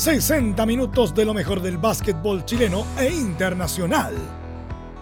[0.00, 4.14] 60 minutos de lo mejor del básquetbol chileno e internacional.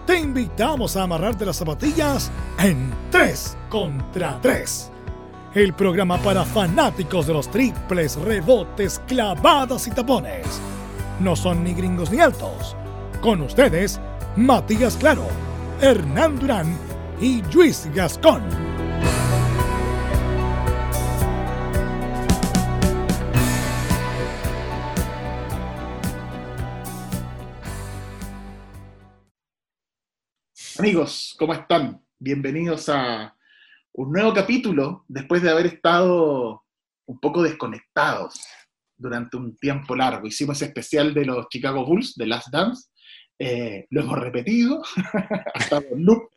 [0.05, 2.29] Te invitamos a amarrarte las zapatillas
[2.59, 4.91] en 3 contra 3.
[5.55, 10.45] El programa para fanáticos de los triples, rebotes, clavadas y tapones.
[11.21, 12.75] No son ni gringos ni altos.
[13.21, 14.01] Con ustedes,
[14.35, 15.27] Matías Claro,
[15.79, 16.77] Hernán Durán
[17.21, 18.68] y Luis Gascón.
[30.79, 32.01] Amigos, ¿cómo están?
[32.19, 33.35] Bienvenidos a
[33.91, 36.63] un nuevo capítulo después de haber estado
[37.05, 38.39] un poco desconectados
[38.95, 40.25] durante un tiempo largo.
[40.25, 42.87] Hicimos ese especial de los Chicago Bulls, de Last Dance.
[43.37, 44.81] Eh, lo hemos repetido
[45.53, 46.29] hasta loop,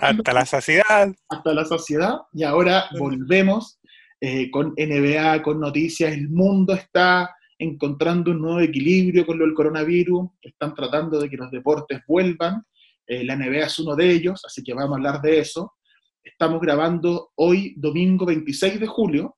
[0.00, 1.14] hasta la saciedad.
[1.28, 2.14] Hasta la saciedad.
[2.32, 3.78] Y ahora volvemos
[4.22, 6.14] eh, con NBA, con noticias.
[6.14, 10.30] El mundo está encontrando un nuevo equilibrio con lo del coronavirus.
[10.40, 12.64] Están tratando de que los deportes vuelvan.
[13.10, 15.74] Eh, la NBA es uno de ellos, así que vamos a hablar de eso.
[16.22, 19.36] Estamos grabando hoy, domingo 26 de julio.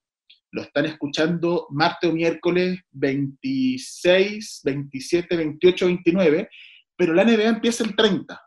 [0.51, 6.51] Lo están escuchando martes o miércoles 26, 27, 28, 29,
[6.95, 8.39] pero la NBA empieza el 30.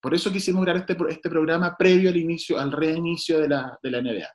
[0.00, 3.90] Por eso quisimos grabar este, este programa previo al inicio, al reinicio de la, de
[3.90, 4.28] la NBA.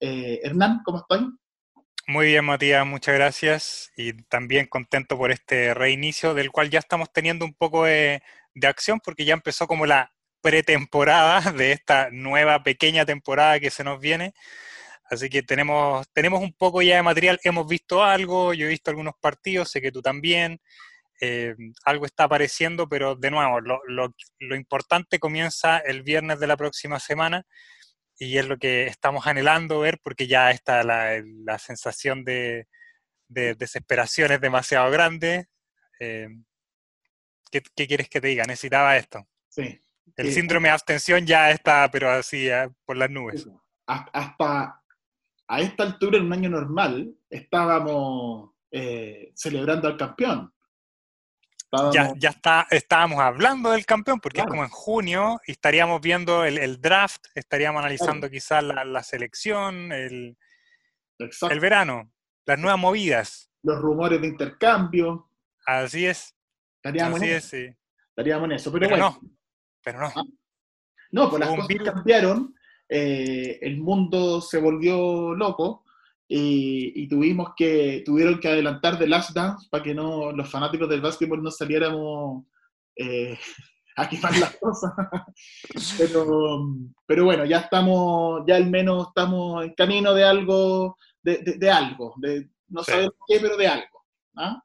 [0.00, 1.38] Eh, Hernán, ¿cómo están?
[2.06, 3.92] Muy bien, Matías, muchas gracias.
[3.98, 8.22] Y también contento por este reinicio, del cual ya estamos teniendo un poco de,
[8.58, 13.84] de acción porque ya empezó como la pretemporada de esta nueva pequeña temporada que se
[13.84, 14.34] nos viene.
[15.10, 18.90] Así que tenemos, tenemos un poco ya de material, hemos visto algo, yo he visto
[18.90, 20.60] algunos partidos, sé que tú también,
[21.20, 21.54] eh,
[21.84, 26.56] algo está apareciendo, pero de nuevo, lo, lo, lo, importante comienza el viernes de la
[26.56, 27.44] próxima semana
[28.18, 32.68] y es lo que estamos anhelando ver porque ya está la, la sensación de,
[33.28, 35.46] de, desesperación es demasiado grande.
[36.00, 36.28] Eh,
[37.50, 38.44] ¿Qué, ¿qué, quieres que te diga?
[38.44, 39.26] Necesitaba esto.
[39.48, 39.80] Sí.
[40.16, 43.48] El síndrome de abstención ya está, pero así, eh, por las nubes.
[43.86, 44.82] Hasta
[45.48, 50.52] a esta altura, en un año normal, estábamos eh, celebrando al campeón.
[51.56, 51.94] Estábamos...
[51.94, 54.48] Ya, ya está, estábamos hablando del campeón, porque claro.
[54.48, 58.32] es como en junio, y estaríamos viendo el, el draft, estaríamos analizando claro.
[58.32, 60.36] quizás la, la, selección, el,
[61.18, 62.12] el verano,
[62.44, 63.50] las nuevas movidas.
[63.62, 65.30] Los rumores de intercambio.
[65.64, 66.34] Así es.
[66.88, 67.76] Estaríamos, Así en, es, sí.
[68.10, 68.72] estaríamos en eso.
[68.72, 69.18] Pero, pero bueno.
[69.20, 69.30] no.
[69.82, 70.06] Pero no.
[70.14, 70.22] Ah,
[71.10, 71.90] no, pues las cosas virus.
[71.90, 72.54] cambiaron.
[72.88, 75.84] Eh, el mundo se volvió loco
[76.26, 80.88] y, y, tuvimos que, tuvieron que adelantar The Last Dance para que no, los fanáticos
[80.88, 82.44] del básquetbol no saliéramos
[82.96, 83.38] eh,
[83.96, 84.92] a quemar las cosas.
[85.98, 86.66] pero,
[87.06, 91.70] pero bueno, ya estamos, ya al menos estamos en camino de algo, de, de, de
[91.70, 92.92] algo, de, no sí.
[92.92, 94.04] sabemos qué, pero de algo.
[94.36, 94.62] ¿ah?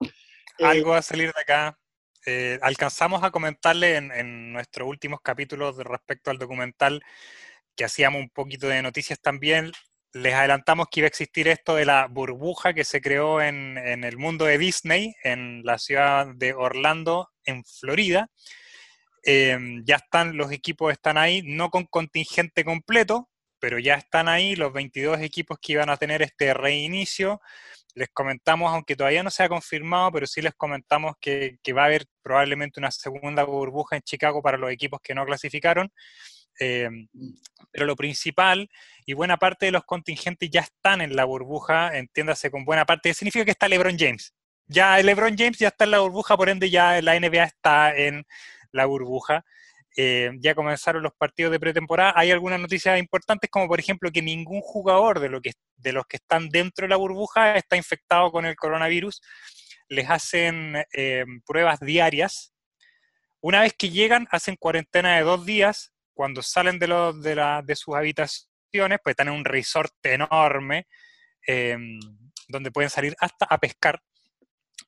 [0.59, 1.77] Algo va a salir de acá.
[2.25, 7.03] Eh, alcanzamos a comentarle en, en, nuestros últimos capítulos respecto al documental
[7.75, 9.71] que hacíamos un poquito de noticias también.
[10.13, 14.17] Les adelantamos que iba a existir esto de la burbuja que se creó en, el
[14.17, 18.29] mundo de Disney, en la ciudad de Orlando, en Florida.
[19.25, 23.29] Eh, ya están, los equipos están ahí, no con contingente completo,
[23.59, 27.41] pero ya están ahí los 22 equipos que iban a tener este reinicio
[27.95, 31.85] les comentamos, aunque todavía no se ha confirmado, pero sí les comentamos que, va a
[31.85, 35.91] haber probablemente una segunda burbuja en Chicago para los equipos que no clasificaron.
[36.59, 36.87] Eh,
[37.71, 38.69] pero lo principal
[39.07, 43.13] y buena parte de los contingentes ya están en la burbuja, entiéndase con buena parte,
[43.13, 44.33] significa que está LeBron James.
[44.67, 48.25] Ya LeBron James ya está en la burbuja, por ende ya la NBA está en
[48.71, 49.43] la burbuja.
[49.95, 52.13] Eh, ya comenzaron los partidos de pretemporada.
[52.15, 56.85] Hay algunas noticias importantes, como por ejemplo que ningún jugador de, los que están dentro
[56.85, 59.21] de la burbuja está infectado con el coronavirus.
[59.89, 62.53] Les hacen eh, pruebas diarias.
[63.41, 65.91] Una vez que llegan, hacen cuarentena de dos días.
[66.15, 70.87] Cuando salen de sus habitaciones, pues están en un resort enorme,
[71.47, 71.77] eh,
[72.47, 73.99] donde pueden salir hasta a pescar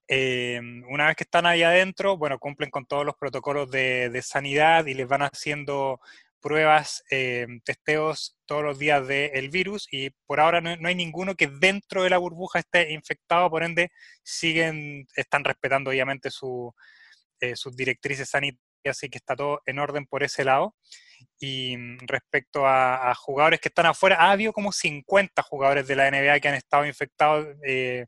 [0.07, 0.59] eh,
[0.89, 4.93] una vez que están ahí adentro, bueno, cumplen con todos los protocolos de, sanidad y
[4.93, 5.99] les van haciendo
[6.39, 10.95] pruebas, eh, testeos todos los días del de virus y por ahora no, no, hay
[10.95, 13.91] ninguno que dentro de la burbuja esté infectado, por ende
[14.23, 16.73] siguen, están respetando obviamente su,
[17.39, 20.75] eh, sus directrices sanitarias así que está todo en orden por ese lado.
[21.39, 26.09] Y mm, respecto a, jugadores que están afuera, ha habido como 50 jugadores de la
[26.09, 28.05] NBA que han estado infectados, eh,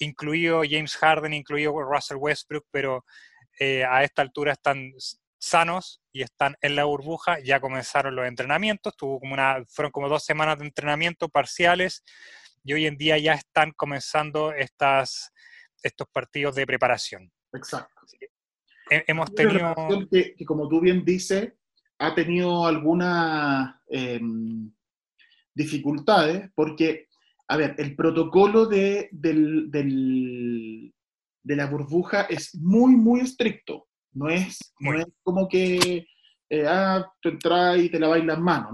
[0.00, 3.04] incluido James Harden, incluido Russell Westbrook, pero
[3.58, 4.92] eh, a esta altura están
[5.38, 10.08] sanos y están en la burbuja, ya comenzaron los entrenamientos, tuvo como una, fueron como
[10.08, 12.02] dos semanas de entrenamiento parciales
[12.64, 15.32] y hoy en día ya están comenzando estas,
[15.82, 17.32] estos partidos de preparación.
[17.52, 17.94] Exacto.
[18.90, 19.74] hemos tenido...
[20.10, 21.52] Que, como tú bien dices,
[21.98, 24.72] ha tenido algunas em,
[25.54, 27.08] dificultades porque,
[27.50, 29.72] a ver, el protocolo de, del,
[31.42, 33.88] de la burbuja es muy, muy estricto.
[34.12, 36.06] No es, no es como que
[36.48, 38.70] eh, ah, tú entras y te laváis las manos,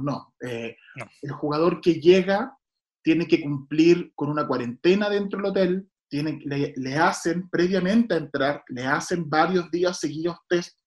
[0.46, 1.06] eh, no.
[1.22, 2.54] El jugador que llega
[3.02, 8.18] tiene que cumplir con una cuarentena dentro del hotel, tiene, le, le, hacen previamente a
[8.18, 10.78] entrar, le hacen varios días seguidos test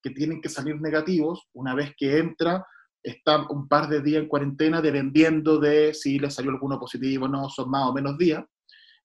[0.00, 1.48] que tienen que salir negativos.
[1.54, 2.64] Una vez que entra,
[3.02, 7.28] está un par de días en cuarentena dependiendo de si le salió alguno positivo o
[7.28, 8.44] no, son más o menos días.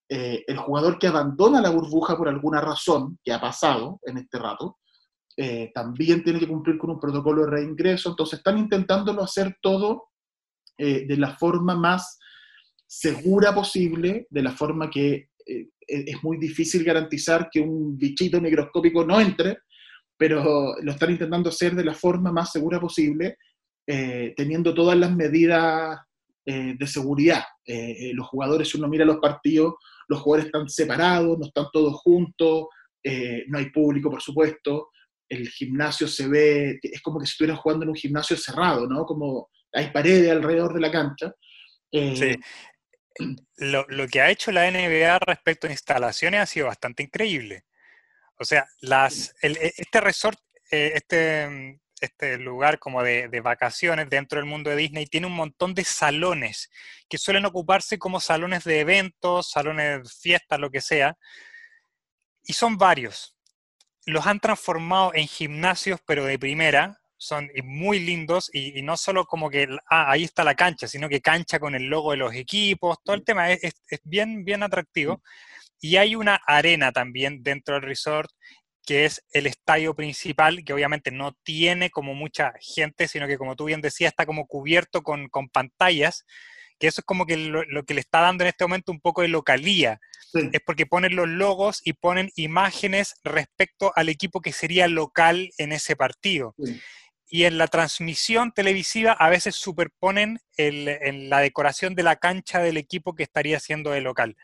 [0.09, 4.39] Eh, el jugador que abandona la burbuja por alguna razón que ha pasado en este
[4.39, 4.77] rato,
[5.35, 8.09] eh, también tiene que cumplir con un protocolo de reingreso.
[8.09, 10.09] Entonces están intentándolo hacer todo
[10.77, 12.19] eh, de la forma más
[12.85, 15.29] segura posible, de la forma que
[15.89, 19.59] es muy difícil garantizar que un bichito microscópico no entre,
[20.17, 23.37] pero lo están intentando hacer de la forma más segura posible,
[23.87, 25.97] teniendo todas las medidas
[26.45, 27.43] de seguridad.
[27.65, 29.75] los jugadores, si uno mira los partidos,
[30.07, 32.67] los jugadores están separados, no están todos juntos,
[33.03, 34.89] eh, no hay público, por supuesto,
[35.29, 39.05] el gimnasio se ve, es como que si estuvieran jugando en un gimnasio cerrado, ¿no?
[39.05, 41.33] Como hay paredes alrededor de la cancha.
[41.91, 43.29] Eh, sí.
[43.57, 47.63] Lo, que ha hecho la NBA respecto a instalaciones ha sido bastante increíble.
[48.39, 50.39] O sea, las, e, este resort,
[50.71, 55.73] eh, este este lugar como de, vacaciones dentro del mundo de Disney tiene un montón
[55.73, 56.69] de salones
[57.09, 61.17] que suelen ocuparse como salones de eventos, salones de fiestas, lo que sea.
[62.43, 63.35] Y son varios.
[64.05, 66.99] Los han transformado en gimnasios, pero de primera.
[67.19, 71.19] Son muy lindos y, no solo como que, ah, ahí está la cancha, sino que
[71.19, 72.99] cancha con el logo de los equipos.
[73.03, 75.23] Todo el tema es, es bien, bien atractivo.
[75.79, 78.29] Y hay una arena también dentro del resort
[78.87, 83.57] que es el estadio principal, que obviamente no tiene como mucha gente, sino que como
[83.57, 86.25] tú bien decías, está como cubierto con, pantallas,
[86.79, 89.23] que eso es como que lo, que le está dando en este momento un poco
[89.23, 89.99] de localía.
[90.33, 95.73] Es porque ponen los logos y ponen imágenes respecto al equipo que sería local en
[95.73, 96.55] ese partido.
[97.29, 102.77] Y en la transmisión televisiva a veces superponen en la decoración de la cancha del
[102.77, 104.37] equipo que estaría siendo de local.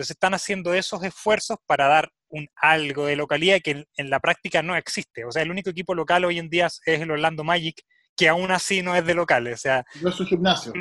[0.00, 4.62] Entonces están haciendo esos esfuerzos para dar un algo de localidad que en, la práctica
[4.62, 5.26] no existe.
[5.26, 7.82] O sea, el único equipo local hoy en día es el Orlando Magic,
[8.16, 9.46] que aún así no es de local.
[9.48, 10.72] O sea, no es su gimnasio.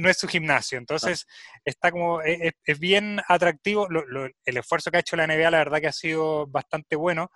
[0.00, 0.78] no es su gimnasio.
[0.78, 1.26] Entonces,
[1.62, 3.86] está como, e, e, es, bien atractivo.
[3.90, 7.30] el esfuerzo que ha hecho la NBA, la verdad que ha sido bastante bueno.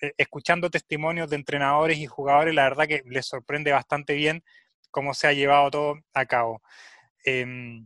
[0.00, 4.42] Eh, escuchando testimonios de entrenadores y jugadores, la verdad que les sorprende bastante bien
[4.90, 6.62] cómo se ha llevado todo a cabo.
[7.24, 7.84] Em,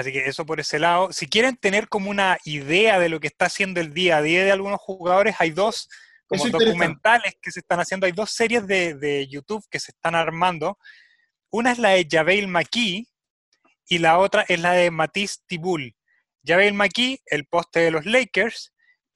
[0.00, 1.12] Así que eso por ese lado.
[1.12, 4.42] Si quieren tener como una idea de lo que está haciendo el día a día
[4.44, 5.90] de algunos jugadores, hay dos
[6.26, 10.78] como documentales que se están haciendo, hay dos series de, YouTube que se están armando.
[11.50, 13.08] Una es la de Javel McKee
[13.88, 15.94] y la otra es la de Matisse Tibul.
[16.42, 18.72] Javel McKee, el poste de los Lakers,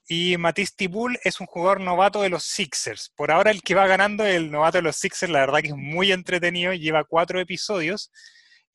[0.07, 3.11] y Matisse Tibul es un jugador novato de los Sixers.
[3.17, 5.77] Por ahora el que va ganando el novato de los Sixers, la verdad que es
[5.77, 8.11] muy entretenido, lleva cuatro episodios.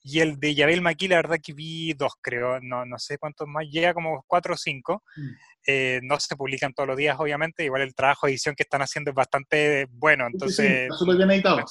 [0.01, 3.48] Y el de Yabel Maqui, la verdad que vi dos, creo, no, no sé cuántos
[3.48, 5.03] más, llega como cuatro o cinco.
[5.15, 5.29] Mm.
[5.68, 8.82] Eh, no se publican todos los días, obviamente, igual el trabajo de edición que están
[8.82, 10.89] haciendo es bastante bueno, entonces...
[10.89, 11.65] está bien editado,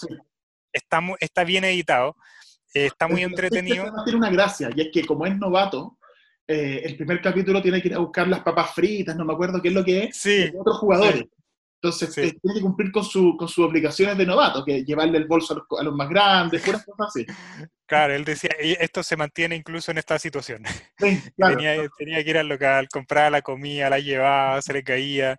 [0.70, 2.16] Está, está bien editado,
[2.74, 3.90] eh, está muy entretenido.
[4.04, 5.98] Tiene una gracia, y es que como es novato,
[6.46, 9.60] eh, el primer capítulo tiene que ir a buscar las papas fritas, no me acuerdo
[9.60, 11.24] qué es lo que es, sí, otros jugadores.
[11.80, 15.64] Entonces, tiene que cumplir con, su, con sus obligaciones de novato, que llevarle el bolso
[15.78, 17.26] a los, más grandes, puras cosas así.
[17.88, 20.62] Claro, él decía, y esto se mantiene incluso en esta situación.
[20.98, 25.38] tenía, tenía, que ir al local, comprar la comida, la llevaba, se le caía,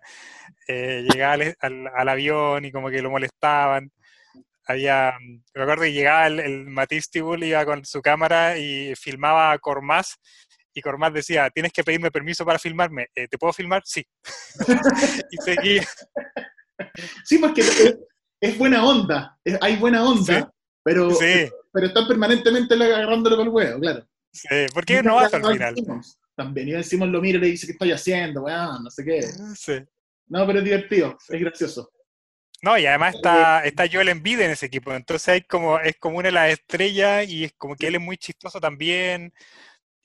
[0.66, 3.92] eh, llegaba al, avión y como que lo molestaban.
[4.66, 5.14] Había,
[5.54, 9.58] me acuerdo que llegaba el, el Matisse Tibul, iba con su cámara y filmaba a
[9.60, 10.16] Cormaz
[10.74, 13.08] y Cormaz decía, tienes que pedirme permiso para filmarme.
[13.14, 13.82] Eh, ¿Te puedo filmar?
[13.84, 14.06] Sí.
[15.30, 15.84] y seguía.
[17.24, 17.62] Sí, porque
[18.40, 20.50] es, buena onda, hay buena onda,
[20.82, 21.10] pero,
[21.72, 24.06] pero están permanentemente agarrándolo con el huevo, claro.
[24.32, 25.74] Sí, porque no va al final.
[26.36, 28.42] También, y decimos lo mira y le dice, ¿qué estoy haciendo?
[28.42, 29.22] Bueno, no sé qué.
[29.56, 29.74] Sí.
[30.28, 31.90] No, pero es divertido, es gracioso.
[32.62, 36.18] No, y además está, está Joel Embiid en ese equipo, entonces hay como, es como
[36.18, 39.32] una de las estrellas y es como que él es muy chistoso también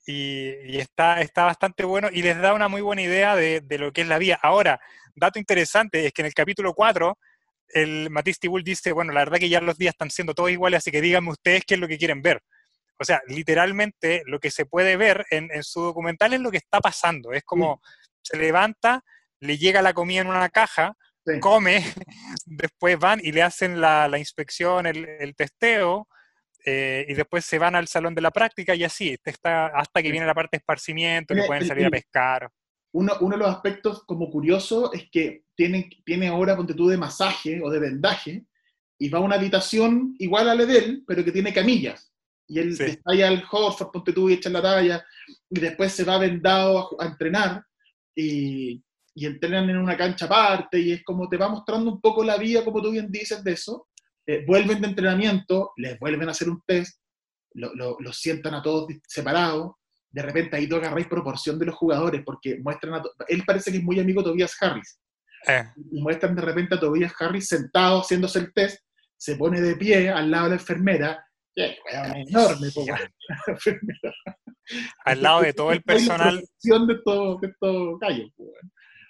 [0.05, 4.01] y, está, está bastante bueno y les da una muy buena idea de, lo que
[4.01, 4.39] es la vida.
[4.41, 4.79] Ahora,
[5.15, 7.17] dato interesante es que en el capítulo 4
[7.69, 10.79] el Matisse Tibul dice, bueno, la verdad que ya los días están siendo todos iguales,
[10.79, 12.41] así que díganme ustedes qué es lo que quieren ver.
[12.97, 16.79] O sea, literalmente lo que se puede ver en, su documental es lo que está
[16.79, 17.33] pasando.
[17.33, 17.81] Es como
[18.21, 19.03] se levanta,
[19.39, 20.93] le llega la comida en una caja,
[21.41, 21.83] come,
[22.45, 26.07] después van y le hacen la, inspección, el, testeo,
[26.67, 30.11] eh, y después se van al salón de la práctica y así, está, hasta que
[30.11, 32.49] viene la parte de esparcimiento, que pueden salir a pescar.
[32.91, 37.61] Uno, uno, de los aspectos como curioso es que tiene, tiene ahora tú de masaje
[37.61, 38.45] o de vendaje,
[38.97, 42.11] y va a una habitación igual a la de él, pero que tiene camillas.
[42.47, 45.05] Y él está ahí al Horford, ponte tú y echa la talla,
[45.49, 47.63] y después se va vendado a, entrenar,
[48.15, 48.81] y,
[49.13, 52.37] y, entrenan en una cancha aparte, y es como te va mostrando un poco la
[52.37, 53.87] vida, como tú bien dices, de eso.
[54.27, 56.99] Eh, vuelven de entrenamiento, les vuelven a hacer un test,
[57.53, 59.73] los lo, sientan a todos separados,
[60.09, 63.03] de repente ahí tú agarráis proporción de los jugadores, porque muestran a...
[63.27, 64.99] Él parece que es muy amigo de Tobias Harris.
[65.47, 65.63] Eh.
[65.91, 68.79] Y muestran de repente a Tobias Harris sentado haciéndose el test,
[69.17, 72.67] se pone de pie al lado de la enfermera, enorme,
[75.05, 76.39] Al lado de todo el personal.
[76.39, 77.99] De todo, de todo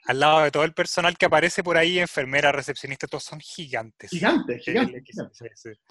[0.05, 4.11] Al lado de todo el personal que aparece por ahí, enfermera, recepcionista, todos son gigantes.
[4.11, 5.03] Gigantes, gigantes.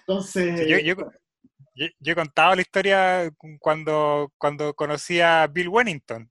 [0.07, 0.69] Entonces.
[0.85, 6.31] yo, he contado la historia cuando, cuando conocí a Bill Wennington.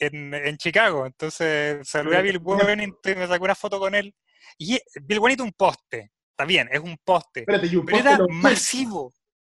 [0.00, 4.14] En, en Chicago, entonces saludé a Bill Wennington y me sacó una foto con él.
[4.58, 7.40] Y Bill Wennington un poste, está bien, es un poste.
[7.40, 9.14] Espérate, un pero poste era masivo.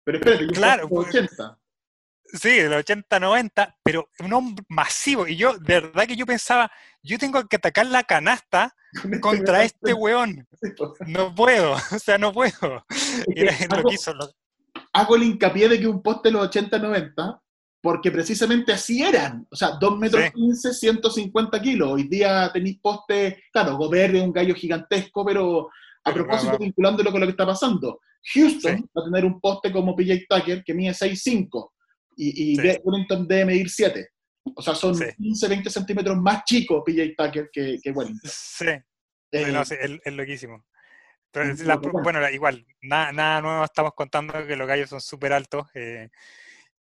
[0.04, 1.60] Pero espérate, un claro, poste de 80.
[2.32, 5.26] Sí, del 80-90, pero un hombre masivo.
[5.26, 6.70] Y yo, de verdad que yo pensaba,
[7.02, 10.46] yo tengo que atacar la canasta este contra este weón.
[11.06, 12.84] No puedo, o sea, no puedo.
[13.28, 14.12] Y era hago, lo hizo,
[14.92, 17.40] hago el hincapié de que un poste de los 80-90,
[17.82, 19.46] porque precisamente así eran.
[19.50, 21.92] O sea, 2 metros 15, 150 kilos.
[21.92, 25.68] Hoy día tenéis poste, claro, Gobert es un gallo gigantesco, pero
[26.04, 28.00] a propósito, vinculándolo con lo que está pasando,
[28.34, 31.70] Houston va a tener un poste como PJ Tucker que mide 6'5
[32.20, 34.08] y, y Wellington debe medir 7.
[34.42, 38.30] O sea, son 15, 20 centímetros más chicos PJ Tucker que, que Wellington.
[38.30, 38.66] Sí,
[39.32, 40.64] eh, no, es, loquísimo.
[42.02, 45.66] bueno, igual, nada, nada nuevo estamos contando que los gallos son súper altos.
[45.74, 46.08] Eh,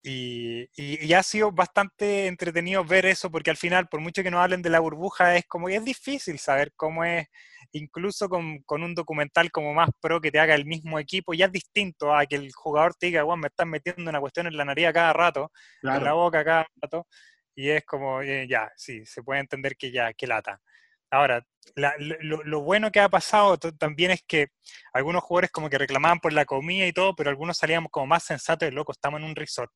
[0.04, 4.42] y, y, ha sido bastante entretenido ver eso, porque al final, por mucho que nos
[4.42, 7.28] hablen de la burbuja, es como es difícil saber cómo es
[7.72, 11.52] incluso con, un documental como más pro que te haga el mismo equipo, ya es
[11.52, 14.66] distinto a que el jugador te diga, bueno, me están metiendo una cuestión en la
[14.66, 15.52] nariz cada rato,
[15.84, 17.08] en la boca cada rato,
[17.56, 20.62] y es como, eh, ya, sí, se puede entender que ya, que lata.
[21.10, 21.46] Ahora,
[21.76, 24.48] lo, bueno que ha pasado también es que
[24.94, 28.24] algunos jugadores como que reclamaban por la comida y todo, pero algunos salíamos como más
[28.24, 29.72] sensatos y loco, estamos en un resort,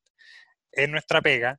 [0.70, 1.58] es nuestra pega,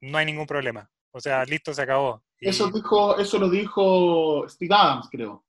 [0.00, 0.88] no hay ningún problema.
[1.12, 2.22] O sea, listo, se acabó.
[2.38, 5.44] Eso, dijo, eso lo dijo Steve Adams, creo.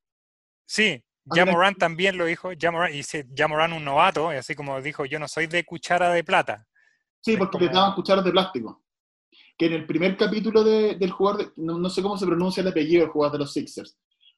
[0.65, 2.51] Sí, Jamoran también lo dijo.
[2.59, 3.03] Jamoran, y
[3.35, 6.67] Jamoran un novato, y así como dijo, yo no soy de cuchara de plata.
[7.21, 8.83] Sí, porque le daban cucharas de plástico.
[9.61, 13.11] Que en el primer capítulo del jugador, no, sé cómo se pronuncia el apellido del
[13.11, 13.95] jugador de los Sixers,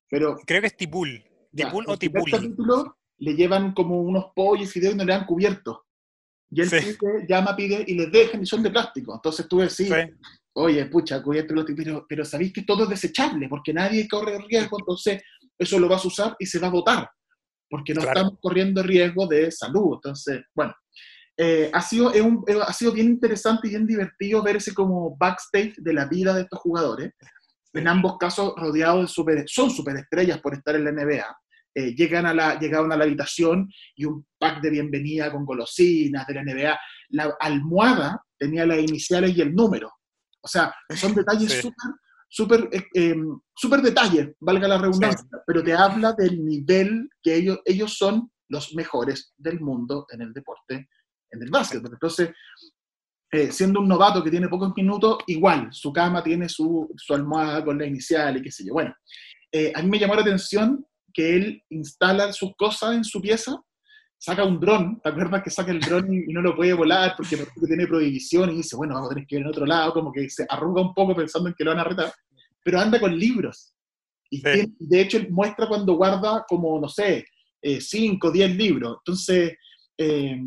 [0.09, 0.35] pero...
[0.45, 1.23] Creo que es Tipul.
[1.55, 2.27] Tipul o Tipul.
[2.27, 5.85] En el capítulo le llevan como unos pollos y de no le dan cubierto.
[6.51, 6.69] Y él
[7.25, 9.15] llama, pide y les dejan y son de plástico.
[9.15, 9.93] Entonces tú decís, sí
[10.55, 15.23] oye, pucha, cubierto pero, pero sabéis que todo es desechable, porque nadie corre riesgo, entonces
[15.57, 17.09] eso lo vas a usar y se va a votar,
[17.69, 19.95] porque no estamos corriendo riesgo de salud.
[19.95, 20.73] Entonces, bueno,
[21.37, 25.75] eh, ha, sido, eh, ha sido bien interesante y bien divertido ver ese como backstage
[25.77, 27.13] de la vida de estos jugadores.
[27.73, 31.37] En ambos casos rodeados de super, son superestrellas por estar en la NBA.
[31.75, 36.27] Eh, llegan a la, llegaron a la habitación y un pack de bienvenida con golosinas
[36.27, 36.79] de la NBA.
[37.09, 39.91] La almohada tenía las iniciales y el número.
[40.41, 41.93] O sea, son detalles súper,
[42.29, 47.59] súper, eh, em, súper detalles, valga la redundancia, pero te habla del nivel que ellos,
[47.65, 50.87] ellos son los mejores del mundo en el deporte,
[51.33, 51.83] en el básquet.
[51.85, 52.31] Entonces,
[53.31, 57.65] eh, siendo un novato que tiene pocos minutos, igual, su cama tiene su, su almohada
[57.65, 58.73] con la inicial y qué sé yo.
[58.73, 58.95] Bueno,
[59.51, 63.61] eh, a mí me llamó la atención que él instala sus cosas en su pieza
[64.23, 67.37] saca un dron, ¿te acuerdas que saca el dron y, no lo puede volar porque,
[67.67, 70.29] tiene prohibición y dice, bueno, vamos a tener que ir en otro lado, como que
[70.29, 72.13] se arruga un poco pensando en que lo van a retar,
[72.63, 73.73] pero anda con libros.
[74.29, 77.25] Y de hecho muestra cuando guarda como, no sé,
[77.61, 78.97] 5, eh, 10 libros.
[78.99, 79.57] Entonces,
[79.97, 80.41] eh,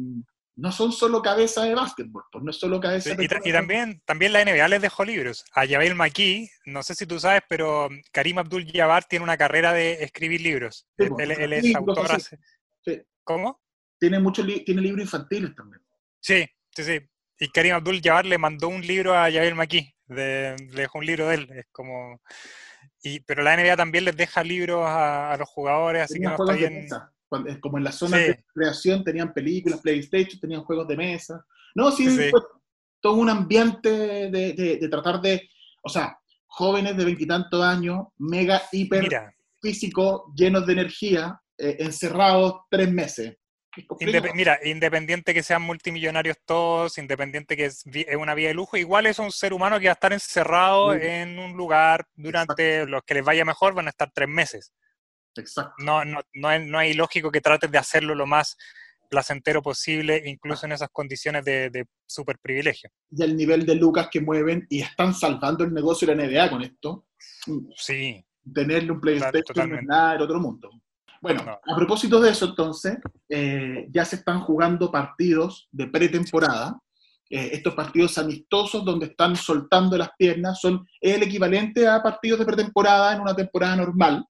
[0.57, 3.53] no son solo cabeza de básquetbol, pues no es solo cabeza Sí, de y, y
[3.53, 5.45] también, también la NBA les dejó libros.
[5.53, 10.03] A Yabel Maki, no sé si tú sabes, pero Karim Abdul-Jabbar tiene una carrera de
[10.03, 10.87] escribir libros.
[10.99, 12.11] Sí, Él, pues, él- es autor.
[12.13, 12.39] hace-
[12.85, 13.03] Sí.
[13.23, 13.61] ¿Cómo?
[13.99, 15.83] Tiene muchos li- tiene libros infantiles también.
[16.21, 17.01] Sí, sí, sí.
[17.39, 19.93] Y Karim Abdul-Jabbar le mandó un libro a Yabel Maki.
[20.09, 21.51] de- le dejó un libro de él.
[21.53, 22.23] Es como...
[23.03, 26.31] Y, pero la NBA también les deja libros a, a los jugadores, así que no
[26.31, 26.89] está bien.
[27.29, 28.27] Cuando- eh, como en las zonas Sí.
[28.29, 31.45] de creación tenían películas, PlayStation, tenían juegos de mesa.
[31.75, 32.07] No, sí,
[33.01, 33.91] todo un ambiente
[34.31, 35.49] de, de- de tratar de,
[35.83, 42.63] o sea, jóvenes de veintitantos años, mega, hiper Mira, físico, llenos de energía, eh, encerrados
[42.71, 43.37] tres meses.
[44.01, 47.85] Indep- mira, independiente que sean multimillonarios todos, independiente que es,
[48.19, 51.01] una vida de lujo, igual es un ser humano que va a estar encerrado Sí.
[51.03, 54.73] en un lugar durante los que les vaya mejor, van a estar tres meses.
[55.39, 55.75] Exacto.
[55.79, 58.57] No, no, no, es, no es ilógico que trates de hacerlo lo más
[59.09, 62.91] placentero posible, incluso en esas condiciones de, de super privilegio.
[63.11, 66.51] Y el nivel de lucas que mueven y están salvando el negocio de la NBA
[66.51, 67.07] con esto.
[67.77, 69.87] Sí, tenerle un PlayStation no es totalmente.
[69.87, 70.71] nada del otro mundo.
[71.21, 71.53] Bueno, No.
[71.53, 76.79] a propósito de eso, entonces, eh, ya se están jugando partidos de pretemporada.
[77.29, 82.45] Eh, estos partidos amistosos donde están soltando las piernas son el equivalente a partidos de
[82.47, 84.25] pretemporada en una temporada normal.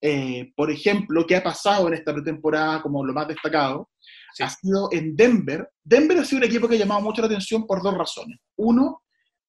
[0.00, 3.90] Eh, por ejemplo, ¿qué ha pasado en esta pretemporada como lo más destacado?
[4.34, 4.42] Sí.
[4.44, 5.68] Ha sido en Denver.
[5.82, 8.38] Denver ha sido un equipo que ha llamado mucho la atención por dos razones.
[8.56, 9.02] Uno,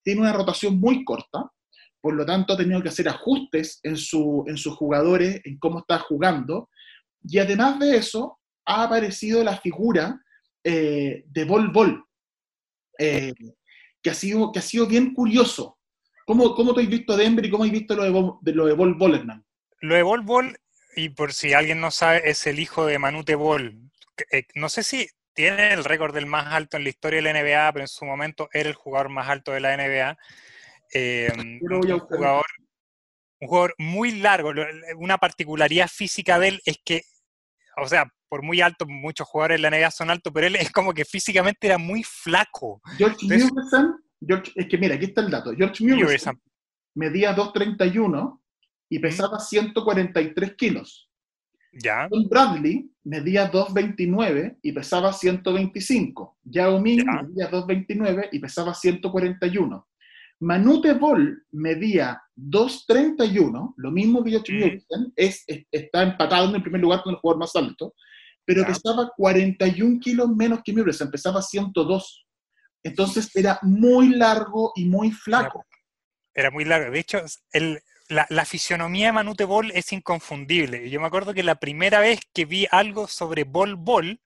[0.04, 1.52] tiene una rotación muy corta,
[2.02, 5.80] por lo tanto ha tenido que hacer ajustes en, su, en sus jugadores, en cómo
[5.80, 6.70] está jugando,
[7.22, 10.20] y además de eso, ha aparecido la figura
[10.64, 12.04] eh, de Bol Bol,
[12.98, 13.34] eh,
[14.02, 15.78] que, ha sido, que ha sido bien curioso.
[16.26, 18.66] ¿Cómo, cómo te has visto Denver y cómo has visto lo de, Bol- de lo
[18.66, 19.44] de Bol Bol, Hernán?
[19.82, 20.58] Lo de Bol Bol,
[20.96, 23.80] y por si alguien no sabe, es el hijo de Manute Bol.
[24.32, 27.40] Eh, no sé si tiene el récord del más alto en la historia de la
[27.42, 30.18] NBA, pero en su momento era el jugador más alto de la NBA.
[30.94, 32.46] Eh, a un jugador,
[33.40, 34.52] un jugador muy largo.
[34.98, 37.04] Una particularidad física de él es que,
[37.78, 40.72] o sea, por muy alto, muchos jugadores de la NBA son altos, pero él es
[40.72, 42.82] como que físicamente era muy flaco.
[42.98, 43.52] George Entonces-
[44.28, 45.54] George, es que mira, aquí está el dato.
[45.56, 46.38] George Muresan.
[46.94, 48.42] medía 2.31
[48.90, 51.10] y pesaba 143 kilos.
[51.72, 56.38] Ya, John Bradley medía 2.29 y pesaba 125.
[56.44, 57.22] Yao Ming Ya.
[57.24, 59.88] medía 2.29 y pesaba 141.
[60.42, 64.54] Manute Bol medía 2.31, lo mismo que George
[64.90, 65.12] Mm.
[65.16, 67.94] Es, es- está empatado en el primer lugar con el jugador más alto,
[68.46, 68.68] pero Ya.
[68.70, 72.26] pesaba 41 kilos menos que Muresan, pesaba 102.
[72.84, 75.66] Entonces era muy largo y muy flaco.
[76.34, 76.92] Era muy largo.
[76.92, 77.20] De hecho,
[77.52, 80.90] el- la, la fisionomía de Manute Bol es inconfundible.
[80.90, 84.20] Yo me acuerdo que la primera vez que vi algo sobre Bol Bol,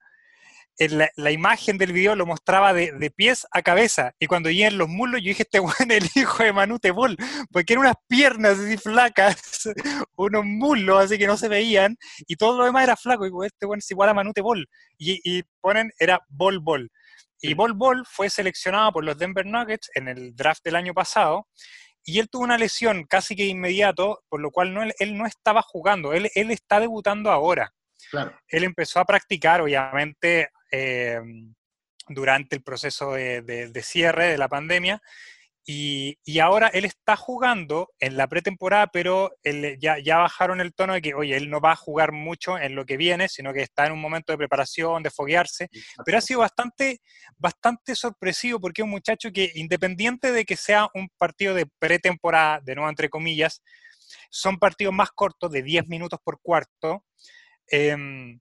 [0.77, 4.13] en la, la imagen del video lo mostraba de, pies a cabeza.
[4.19, 6.91] Y cuando vi en los muslos, yo dije, este weón es el hijo de Manute
[6.91, 7.17] Bol.
[7.51, 9.69] Porque eran unas piernas así flacas,
[10.15, 11.97] unos muslos así que no se veían.
[12.25, 13.25] Y todo lo demás era flaco.
[13.25, 14.67] Y digo, este weón es igual a Manute Bol.
[14.97, 16.89] Y, y ponen, era Bol Bol.
[17.41, 17.53] Y.
[17.53, 21.45] Bol Bol fue seleccionado por los Denver Nuggets en el draft del año pasado
[22.05, 25.25] y él tuvo una lesión casi que inmediato, por lo cual no, él, él no
[25.25, 27.73] estaba jugando, él, él está debutando ahora.
[28.11, 28.37] Claro.
[28.47, 31.19] Él empezó a practicar, obviamente, eh,
[32.07, 35.01] durante el proceso de, de- de cierre de la pandemia,
[35.65, 40.73] y, y ahora él está jugando en la pretemporada, pero él- ya, ya bajaron el
[40.73, 43.54] tono de que, oye, él no va a jugar mucho en lo que viene, sino
[43.54, 45.69] que está en un momento de preparación, de foguearse,
[46.06, 46.99] pero ha sido bastante,
[47.38, 52.60] bastante sorpresivo porque es un muchacho que, independiente de que sea un partido de pretemporada,
[52.62, 53.62] de nuevo entre comillas,
[54.30, 57.06] son partidos más cortos, de 10 minutos por cuarto.
[57.67, 58.39] em,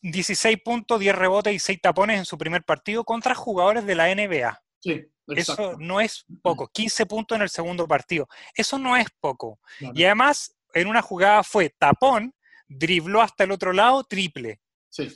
[0.00, 4.10] 16 puntos, 10 rebotes y 6 tapones en su primer partido contra jugadores de la
[4.10, 4.62] NBA.
[4.80, 6.68] Sí, Eso no es poco.
[6.68, 8.28] 15 puntos en el segundo partido.
[8.54, 9.60] Eso no es poco.
[9.78, 9.94] Claro.
[9.96, 12.34] Y además, en una jugada fue tapón,
[12.68, 14.60] dribló hasta el otro lado, triple.
[14.88, 15.08] Sí.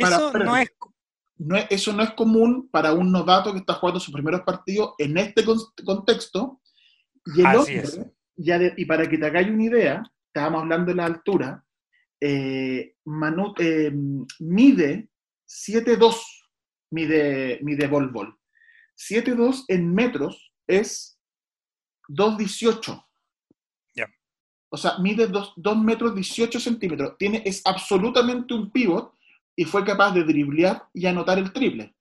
[0.00, 0.68] Para- Eso no es
[1.40, 4.94] no es- eso no es común para un novato que está jugando sus primeros partidos
[4.98, 6.60] en este con- contexto.
[7.36, 8.00] Y, el Así hombre, es.
[8.36, 11.64] ya de- y para que te hagáis una idea, estábamos hablando de la altura,
[12.20, 13.92] eh, Manu- eh,
[14.40, 15.08] mide
[15.46, 16.44] 7'2,
[16.90, 18.37] mide, mide Bol.
[18.98, 21.18] 7'2 en metros es
[22.08, 23.04] 2'18.
[23.94, 24.06] Ya.
[24.70, 27.16] O sea, mide 2, metros 18 centímetros.
[27.18, 29.14] Tiene, es absolutamente un pivot
[29.56, 31.94] y fue capaz de driblear y anotar el triple.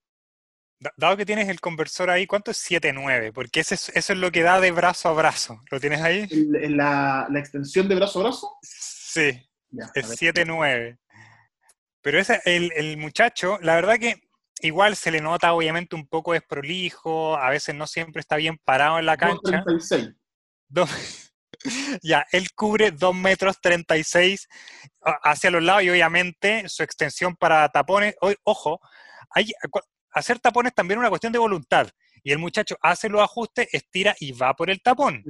[0.80, 3.32] Da- Dado que tienes el conversor ahí, ¿cuánto es 7-9?
[3.34, 5.62] Porque ese es- eso es lo que da de brazo a brazo.
[5.72, 6.28] ¿Lo tienes ahí?
[6.30, 8.54] La, la extensión de brazo a brazo.
[8.62, 9.32] Sí,
[9.72, 10.18] Ya, es ver.
[10.18, 10.98] 7-9.
[12.02, 14.27] Pero ese, el, el muchacho, la verdad que
[14.62, 19.00] igual se le nota obviamente un poco desprolijo, a veces no siempre está bien parado
[19.00, 19.64] en la cancha.
[19.64, 20.14] 36.
[22.04, 24.48] ya, él cubre 2 metros 36
[25.24, 28.80] hacia los lados y obviamente su extensión para tapones, ojo,
[29.32, 29.52] hay,
[30.12, 31.90] hacer tapones también es una cuestión de voluntad.
[32.24, 35.24] Y el muchacho hace los ajustes, estira y va por el tapón.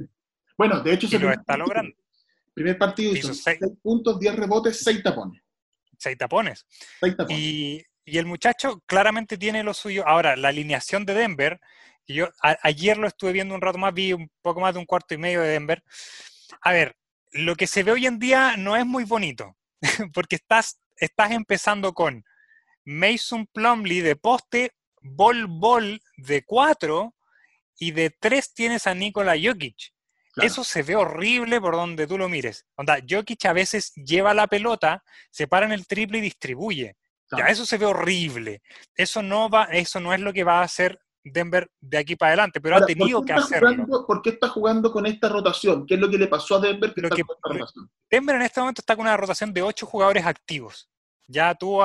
[0.56, 1.94] Bueno, de hecho se lo está logrando.
[2.54, 5.40] Primer partido hizo 6 puntos, 10 rebotes, 6 tapones.
[5.98, 6.66] 6 tapones.
[7.28, 7.84] Y,
[8.16, 10.06] el muchacho claramente tiene lo suyo.
[10.06, 11.60] Ahora, la alineación de Denver,
[12.06, 12.28] yo
[12.62, 15.18] ayer lo estuve viendo un rato más, vi un poco más de un cuarto y
[15.18, 15.82] medio de Denver.
[16.62, 16.96] A ver,
[17.32, 19.56] lo que se ve hoy en día no es muy bonito,
[20.14, 22.24] porque estás, estás empezando con
[22.84, 27.14] Mason Plumley de poste, Bol Bol de 4
[27.78, 29.92] y de 3 tienes a Nikola Jokic.
[30.36, 32.64] Eso se ve horrible por donde tú lo mires.
[32.76, 36.96] Onda, Jokic a veces lleva la pelota, se para en el triple y distribuye.
[37.36, 38.62] Ya, eso se ve horrible.
[38.94, 42.30] Eso no va, eso no es lo que va a hacer Denver de aquí para
[42.30, 44.06] adelante, pero ha tenido que hacerlo.
[44.06, 45.86] ¿Por qué está jugando con esta rotación?
[45.86, 47.22] ¿Qué es lo que le pasó a Denver que
[48.10, 50.88] Denver en este momento está con una rotación de ocho jugadores activos.
[51.26, 51.84] Ya tuvo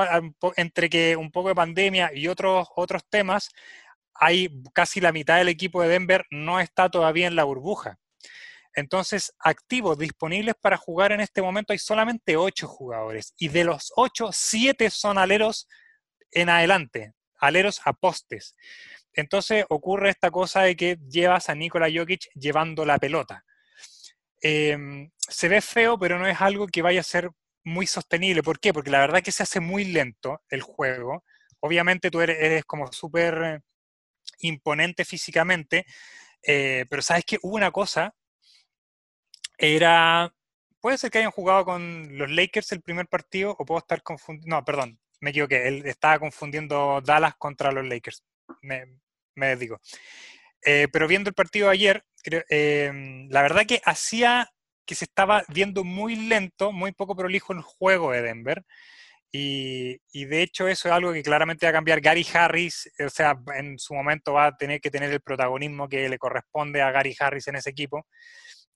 [0.55, 3.49] entre que un poco de pandemia y otros, otros temas,
[4.13, 7.97] hay casi la mitad del equipo de Denver no está todavía en la burbuja.
[8.75, 13.33] Entonces, activos disponibles para jugar en este momento hay solamente ocho jugadores.
[13.37, 15.67] Y de los ocho, siete son aleros
[16.31, 18.55] en adelante, aleros a postes.
[19.13, 23.45] Entonces ocurre esta cosa de que llevas a Nikola Jokic llevando la pelota.
[24.41, 27.29] Em, se ve feo, pero no es algo que vaya a ser
[27.63, 28.43] muy sostenible.
[28.43, 28.73] ¿Por qué?
[28.73, 31.23] Porque la verdad es que se hace muy lento el juego.
[31.59, 33.61] Obviamente tú eres, como súper
[34.39, 35.85] imponente físicamente,
[36.45, 38.13] eh, pero sabes que hubo una cosa
[39.57, 40.33] era.
[40.79, 44.57] Puede ser que hayan jugado con los Lakers el primer partido, o puedo estar confundiendo.
[44.57, 45.67] No, perdón, me equivoqué.
[45.67, 48.23] Él estaba confundiendo Dallas contra los Lakers.
[48.61, 49.79] Me, digo.
[50.65, 52.03] Eh, pero viendo el partido ayer,
[52.49, 54.49] em, la verdad que hacía
[54.85, 58.63] que se estaba viendo muy lento, muy poco prolijo el juego de Denver.
[59.31, 62.01] Y, y, de hecho eso es algo que claramente va a cambiar.
[62.01, 66.07] Gary Harris, o sea, en su momento va a tener que tener el protagonismo que
[66.07, 68.05] le corresponde a Gary Harris en ese equipo.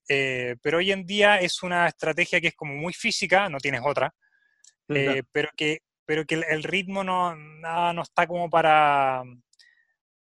[0.10, 3.82] Eh, pero hoy en día es una estrategia que es como muy física, no tienes
[3.84, 4.14] otra,
[4.88, 9.22] eh, pero que, pero que el, ritmo no, no está como para,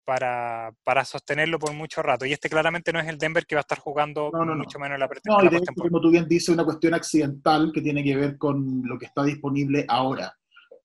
[0.04, 2.24] para, para, sostenerlo por mucho rato.
[2.24, 5.00] Y este claramente no es el Denver que va a estar jugando mucho menos en
[5.00, 5.50] la pretemporada.
[5.50, 8.82] No, y de como tú bien dices, una cuestión accidental que tiene que ver con
[8.84, 10.34] lo que está disponible ahora.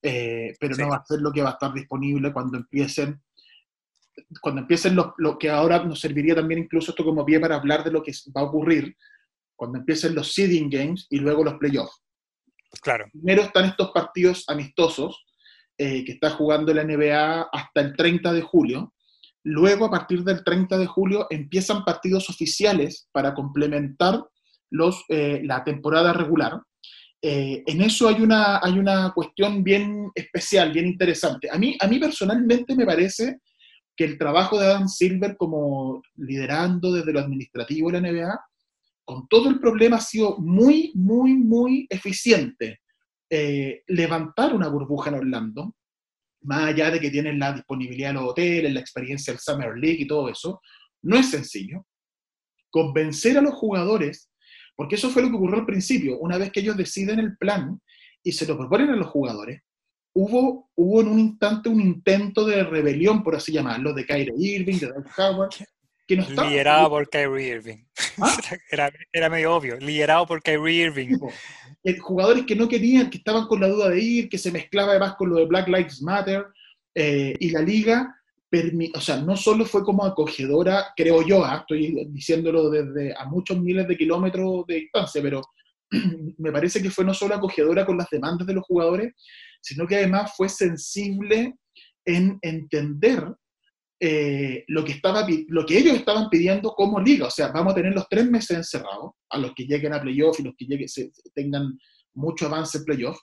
[0.01, 3.21] Eh, pero no va a ser lo que va a estar disponible cuando empiecen
[4.41, 7.91] cuando empiecen lo, que ahora nos serviría también incluso esto como pie para hablar de
[7.91, 8.95] lo que va a ocurrir,
[9.55, 12.01] cuando empiecen los seeding games y luego los playoffs.
[12.81, 13.05] Claro.
[13.11, 15.25] Primero están estos partidos amistosos
[15.77, 18.93] eh, que está jugando la NBA hasta el 30 de julio.
[19.43, 24.21] Luego, a partir del 30 de julio, empiezan partidos oficiales para complementar
[24.69, 26.61] los, eh, la temporada regular.
[27.21, 31.49] Eh, en eso hay una, hay una cuestión bien especial, bien interesante.
[31.51, 33.39] A mí, a mí personalmente me parece
[33.99, 38.39] que el trabajo de Adam Silver como liderando desde lo administrativo de la NBA,
[39.03, 42.79] con todo el problema ha sido muy, muy, muy eficiente.
[43.29, 45.75] Eh, levantar una burbuja en Orlando,
[46.43, 50.01] más allá de que tienen la disponibilidad de los hoteles, la experiencia del Summer League
[50.01, 50.61] y todo eso,
[51.01, 51.85] no es sencillo.
[52.69, 54.31] Convencer a los jugadores,
[54.77, 57.81] porque eso fue lo que ocurrió al principio, una vez que ellos deciden el plan
[58.23, 59.61] y se lo proponen a los jugadores,
[60.13, 64.77] hubo, hubo en un instante un intento de rebelión, por así llamarlo, de Kyrie Irving,
[64.77, 65.49] de Dwight Howard,
[66.07, 66.49] que no estaba...
[66.49, 67.77] Liderado por Kyrie Irving.
[68.21, 68.37] ¿Ah?
[68.71, 71.17] Era, era, medio obvio, liderado por Kyrie Irving.
[72.01, 75.15] jugadores que no querían, que estaban con la duda de ir, que se mezclaba además
[75.15, 76.45] con lo de Black Lives Matter,
[76.95, 78.15] eh, y la liga,
[78.95, 81.59] o sea, no solo fue como acogedora, creo yo, ¿ah?
[81.61, 85.41] estoy diciéndolo desde a muchos miles de kilómetros de distancia, pero
[86.37, 89.13] me parece que fue no solo acogedora con las demandas de los jugadores,
[89.61, 91.55] sino que además fue sensible
[92.05, 93.23] en entender
[94.01, 97.27] eh, lo, que estaba, lo que ellos estaban pidiendo como liga.
[97.27, 100.39] O sea, vamos a tener los tres meses encerrados, a los que lleguen a playoff
[100.39, 100.87] y los que lleguen,
[101.33, 101.77] tengan
[102.13, 103.19] mucho avance en playoff.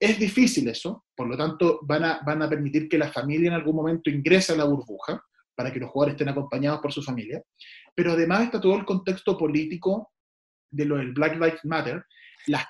[0.00, 3.54] Es difícil eso, por lo tanto van a, van a permitir que la familia en
[3.54, 5.22] algún momento ingrese a la burbuja
[5.54, 7.42] para que los jugadores estén acompañados por su familia.
[7.94, 10.12] Pero además está todo el contexto político
[10.70, 12.04] de lo del Black Lives Matter,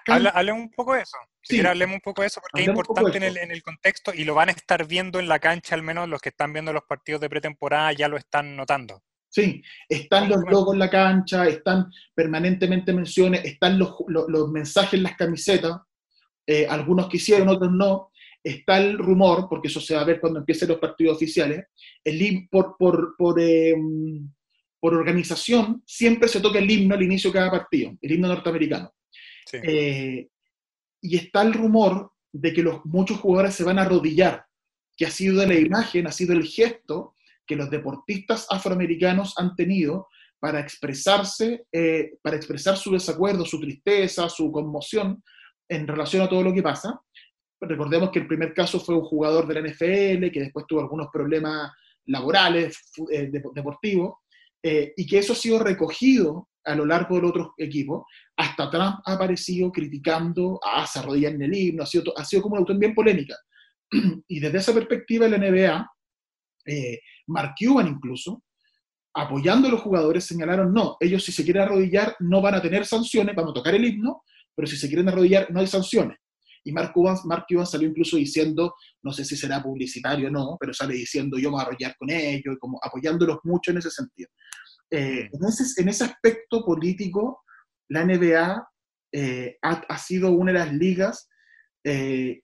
[0.07, 1.17] Habla, un poco de eso.
[1.43, 1.61] Sí.
[1.61, 4.35] hablemos un poco de eso porque es importante en el, en el, contexto y lo
[4.35, 7.21] van a estar viendo en la cancha, al menos los que están viendo los partidos
[7.21, 9.03] de pretemporada ya lo están notando.
[9.33, 15.05] Sí, están los logos en la cancha, están permanentemente menciones, están los, los, mensajes en
[15.05, 15.81] las camisetas,
[16.47, 18.11] eh, algunos quisieron, otros no.
[18.45, 21.65] está el rumor, porque eso se va a ver cuando empiecen los partidos oficiales,
[22.05, 24.31] el, por, por, por, em,
[24.79, 28.93] por organización siempre se toca el himno al inicio de cada partido, el himno norteamericano.
[29.53, 30.29] Eh,
[31.01, 34.47] y está el rumor de que los, muchos jugadores se van a arrodillar,
[34.97, 37.15] que ha sido la imagen, ha sido el gesto
[37.47, 44.29] que los deportistas afroamericanos han tenido para expresarse, eh, para expresar su desacuerdo, su tristeza,
[44.29, 45.23] su conmoción
[45.69, 47.01] en relación a todo lo que pasa.
[47.61, 51.09] Recordemos que el primer caso fue un jugador de la NFL que después tuvo algunos
[51.13, 51.71] problemas
[52.07, 54.15] laborales, eh, deportivos,
[54.63, 58.07] eh, y que eso ha sido recogido a lo largo del otro equipo.
[58.37, 62.55] Hasta Trump ha aparecido criticando a se en el himno, ha sido, ha sido como
[62.55, 63.37] una autor bien polémica.
[64.29, 65.91] y desde esa perspectiva, la NBA,
[66.67, 68.43] eh, Mark Cuban incluso,
[69.15, 72.87] apoyando a los jugadores, señalaron, no, ellos si se quieren arrodillar no van a tener
[72.87, 74.23] sanciones, van a tocar el himno,
[74.55, 76.19] pero si se quieren arrodillar no hay sanciones.
[76.65, 80.57] Y Mark Cuban, Mark Cuban salió incluso diciendo, no sé si será publicitario o no,
[80.61, 83.79] pero sale diciendo yo me voy a arrodillar con ellos, y como apoyándolos mucho en
[83.79, 84.31] ese sentido.
[84.91, 87.43] Eh, en, ese, en, ese, aspecto político,
[87.89, 88.69] la NBA
[89.13, 91.29] eh, ha, sido una de las ligas
[91.83, 92.43] eh,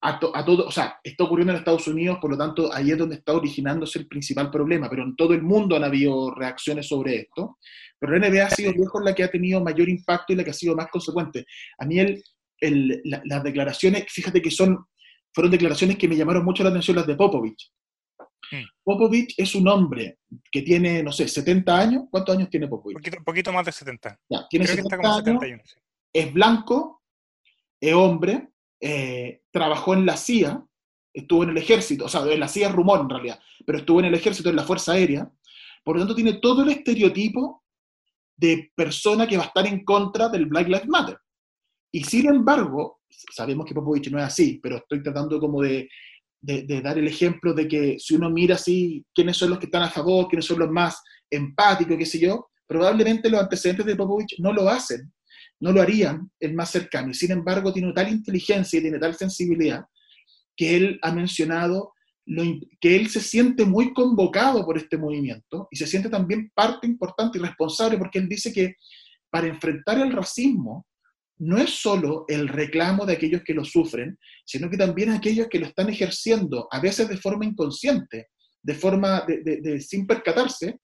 [0.00, 3.16] a, todo, o sea, está ocurriendo en Estados Unidos, por lo tanto, ahí es donde
[3.16, 7.58] está originándose el principal problema, pero en todo el mundo han habido reacciones sobre esto,
[7.98, 10.50] pero la NBA ha sido lejos la que ha tenido mayor impacto y la que
[10.50, 11.46] ha sido más consecuente.
[11.78, 12.22] A mí el,
[12.66, 14.86] el, las declaraciones, fíjate que son,
[15.32, 17.70] fueron declaraciones que me llamaron mucho la atención las de Popovich.
[18.82, 20.18] Popovich es un hombre
[20.50, 22.04] que tiene, no sé, 70 años.
[22.10, 22.96] ¿Cuántos años tiene Popovich?
[22.96, 24.20] Un poquito, más de 70.
[24.50, 25.76] tiene 70 años,
[26.12, 27.02] es blanco,
[27.80, 28.50] es hombre,
[28.80, 30.64] eh, trabajó en la CIA,
[31.12, 33.98] estuvo en el ejército, o sea, en la CIA es rumor en realidad, pero estuvo
[33.98, 35.28] en el ejército, en la Fuerza Aérea,
[35.82, 37.64] por lo tanto tiene todo el estereotipo
[38.36, 41.18] de persona que va a estar en contra del Black Lives Matter.
[41.94, 45.88] Y sin embargo, sabemos que Popovich no es así, pero estoy tratando como de,
[46.40, 49.84] de, dar el ejemplo de que si uno mira así quiénes son los que están
[49.84, 54.34] a favor, quiénes son los más empáticos, qué sé yo, probablemente los antecedentes de Popovich
[54.40, 55.12] no lo hacen
[55.60, 57.10] no lo harían el más cercano.
[57.10, 59.84] Y sin embargo, tiene tal inteligencia y tiene tal sensibilidad
[60.56, 61.92] que él ha mencionado
[62.80, 67.38] que él se siente muy convocado por este movimiento y se siente también parte importante
[67.38, 68.76] y responsable porque él dice que
[69.30, 70.86] para enfrentar el racismo
[71.38, 75.58] no es solo el reclamo de aquellos que lo sufren, sino que también aquellos que
[75.58, 78.28] lo están ejerciendo, a veces de forma inconsciente,
[78.62, 80.78] de forma de, sin percatarse,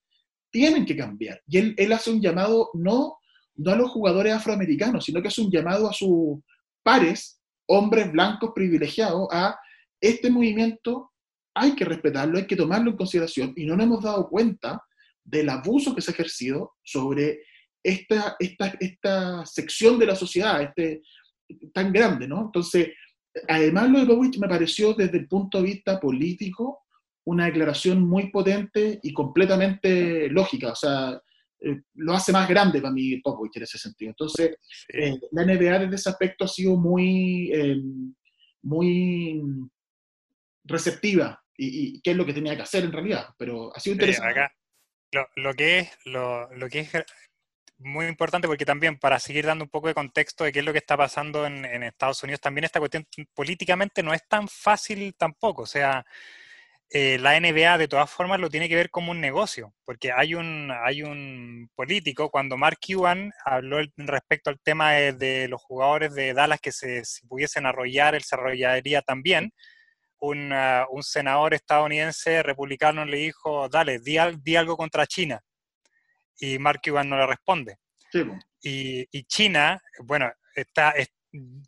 [0.50, 1.40] tienen que cambiar.
[1.46, 3.16] Y él, hace un llamado no
[3.56, 6.38] no a los jugadores afroamericanos, sino que es un llamado a sus
[6.82, 9.58] pares, hombres blancos privilegiados, a
[10.00, 11.12] este movimiento
[11.54, 14.82] hay que respetarlo, hay que tomarlo en consideración y no nos hemos dado cuenta
[15.22, 17.40] del abuso que se ha ejercido sobre
[17.82, 21.02] esta, esta, esta sección de la sociedad este,
[21.72, 22.42] tan grande, ¿no?
[22.42, 22.88] Entonces,
[23.48, 26.84] además lo de Bowich me pareció desde el punto de vista político
[27.24, 31.20] una declaración muy potente y completamente lógica, o sea,
[31.60, 34.10] eh, lo hace más grande para mí Popovich en ese sentido.
[34.10, 34.56] Entonces,
[34.88, 37.76] eh, la NBA desde ese aspecto ha sido muy, eh,
[38.62, 39.42] muy
[40.64, 44.40] receptiva y, qué es lo que tenía que hacer en realidad, pero ha sido interesante.
[45.36, 46.92] lo, que es, lo, que es
[47.80, 50.72] muy importante porque también para seguir dando un poco de contexto de qué es lo
[50.72, 55.62] que está pasando en, Estados Unidos, también esta cuestión políticamente no es tan fácil tampoco,
[55.62, 56.04] o sea,
[56.90, 60.34] eh, la NBA de todas formas lo tiene que ver como un negocio, porque hay
[60.34, 66.34] un, hay un político, cuando Mark Cuban habló respecto al tema de, los jugadores de
[66.34, 69.52] Dallas que se, pudiesen arrollar, él se arrollaría también,
[70.20, 75.40] un, ah, un, senador estadounidense republicano le dijo, dale, di, di, algo contra China.
[76.40, 77.76] Y Mark Cuban no le responde.
[78.62, 80.94] Y, y, China, bueno, está,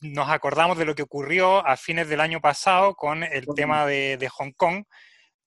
[0.01, 4.17] nos acordamos de lo que ocurrió a fines del año pasado con el tema de,
[4.17, 4.85] de Hong Kong,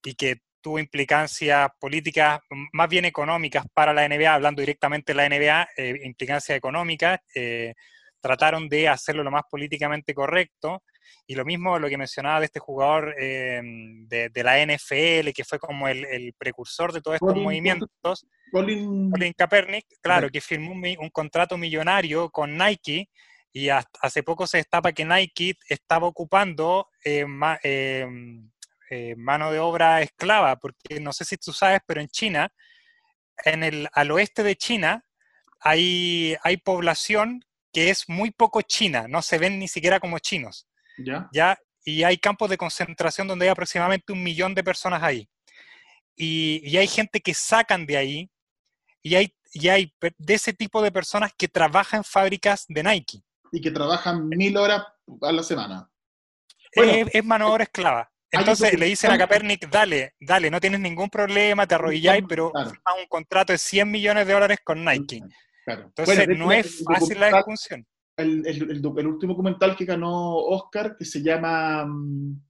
[0.02, 2.40] y que tuvo implicancias políticas,
[2.72, 7.74] más bien económicas para la NBA, hablando directamente de la NBA, eh, implicancias económicas, eh,
[8.20, 10.82] trataron de hacerlo lo más políticamente correcto.
[11.26, 15.58] Y lo mismo lo que mencionaba de este jugador eh, de, la NFL, que fue
[15.58, 17.88] como el, precursor de todos estos movimientos,
[18.52, 23.08] Colin, Kaepernick, claro, que firmó un, contrato millonario con Nike
[23.52, 27.24] y hace poco se destapa que Nike estaba ocupando eh,
[29.16, 32.52] mano de obra esclava, porque no sé si tú sabes, pero en China,
[33.44, 35.04] en el, al oeste de China,
[35.60, 40.66] hay, hay población que es muy poco china, no se ven ni siquiera como chinos.
[40.98, 41.28] ¿Ya?
[41.32, 41.58] ¿ya?
[41.84, 45.28] Y hay campos de concentración donde hay aproximadamente un millón de personas ahí.
[46.16, 48.30] Y, y hay gente que sacan de ahí,
[49.02, 53.22] y hay, y hay de ese tipo de personas que trabajan en fábricas de Nike.
[53.52, 54.84] Y que trabajan mil horas
[55.22, 55.88] a la semana.
[56.72, 58.10] es, es mano de obra esclava.
[58.30, 62.72] Entonces le dicen a Capernic, dale, dale, no tienes ningún problema, te arrodilláis, pero claro.
[63.00, 65.22] un contrato de 100 millones de dólares con Nike.
[65.66, 67.86] Entonces no es fácil la discusión.
[68.16, 72.40] El, el, último documental que ganó Oscar, que se llama mm,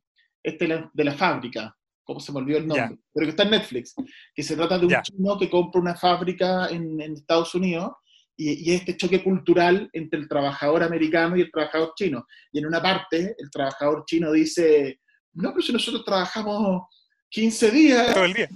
[0.42, 2.98] este de la fábrica, ¿cómo se me olvidó el nombre?
[3.12, 3.94] Pero que está en Netflix,
[4.34, 7.92] que se trata de un chino que compra una fábrica en, Estados Unidos
[8.36, 12.26] y, y, este choque cultural entre el trabajador americano y el trabajador chino.
[12.52, 15.00] Y en una parte, el trabajador chino dice,
[15.32, 16.84] no, pero si nosotros trabajamos
[17.28, 18.48] 15 días, todo el día,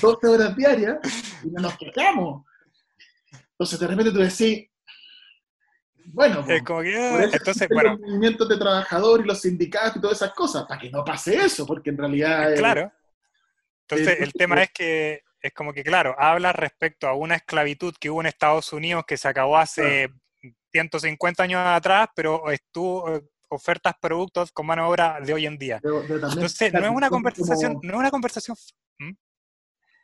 [0.00, 0.98] 12 horas diarias,
[1.42, 2.44] y no nos quejamos.
[3.52, 4.68] Entonces de repente tú decís,
[6.06, 7.92] bueno, es como que, ah, entonces, bueno.
[7.92, 11.36] los movimientos de trabajadores y los sindicatos y todas esas cosas, para que no pase
[11.36, 12.54] eso, porque en realidad...
[12.56, 12.92] claro.
[13.88, 18.08] Entonces, el tema es que es como que, claro, habla respecto a una esclavitud que
[18.08, 20.08] hubo en Estados Unidos que se acabó hace
[20.72, 25.80] 150 años atrás, pero estuvo, ofertas productos con mano de obra de hoy en día.
[25.82, 28.56] Entonces, no es una conversación, no es una conversación,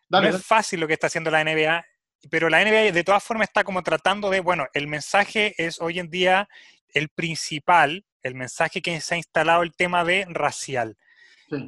[0.09, 1.85] no es fácil lo que está haciendo la NBA,
[2.29, 5.99] pero la NBA de todas formas está como tratando de, bueno, el mensaje es hoy
[5.99, 6.49] en día
[6.89, 10.97] el principal, el mensaje que se ha instalado el tema de racial.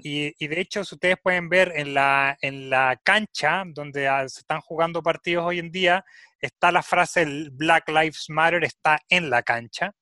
[0.04, 4.60] Y, de hecho, si ustedes pueden ver en la, en la cancha donde se están
[4.60, 6.04] jugando partidos hoy en día,
[6.40, 9.92] está la frase el Black Lives Matter, está en la cancha.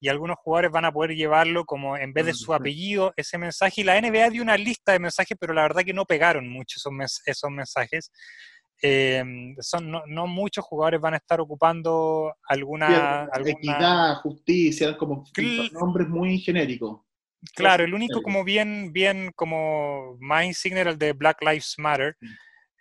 [0.00, 3.82] Y algunos jugadores van a poder llevarlo como en vez de su apellido, ese mensaje.
[3.82, 6.78] Y la NBA dio una lista de mensajes, pero la verdad que no pegaron mucho
[6.78, 8.10] esos, esos mensajes.
[8.82, 15.24] Eh, son, no, muchos jugadores van a estar ocupando alguna, Equidad, justicia, como
[15.72, 17.00] nombres muy genéricos.
[17.54, 22.16] Claro, el único como bien, bien como más insignia era el de Black Lives Matter,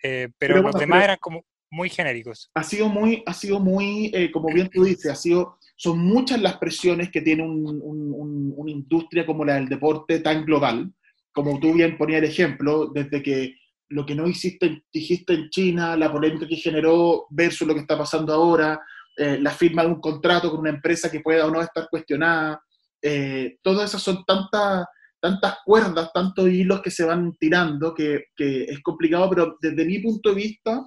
[0.03, 2.49] eh, pero, los demás eran como muy genéricos.
[2.55, 6.41] Ha sido muy, ha sido muy eh, como bien tú dices, ha sido, son muchas
[6.41, 10.91] las presiones que tiene una industria como la del deporte tan global,
[11.31, 13.55] como tú bien ponías el ejemplo, desde que
[13.89, 17.97] lo que no hiciste, dijiste en China, la polémica que generó versus lo que está
[17.97, 18.79] pasando ahora,
[19.17, 22.61] eh, la firma de un contrato con una empresa que pueda o no estar cuestionada,
[23.01, 24.85] eh, todas esas son tantas
[25.19, 30.29] tantas cuerdas, tantos hilos que se van tirando que, es complicado, pero desde mi punto
[30.29, 30.81] de vista,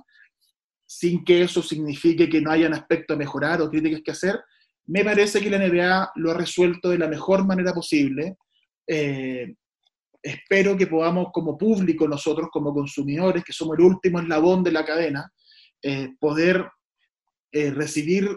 [0.87, 4.41] sin que eso signifique que no hayan aspectos a mejorar o críticas que hacer,
[4.87, 8.37] me parece que la NBA lo ha resuelto de la mejor manera posible.
[8.87, 9.55] Eh,
[10.23, 14.85] espero que podamos como público, nosotros como consumidores, que somos el último eslabón de la
[14.85, 15.33] cadena,
[15.83, 16.69] eh, poder
[17.53, 18.31] recibir,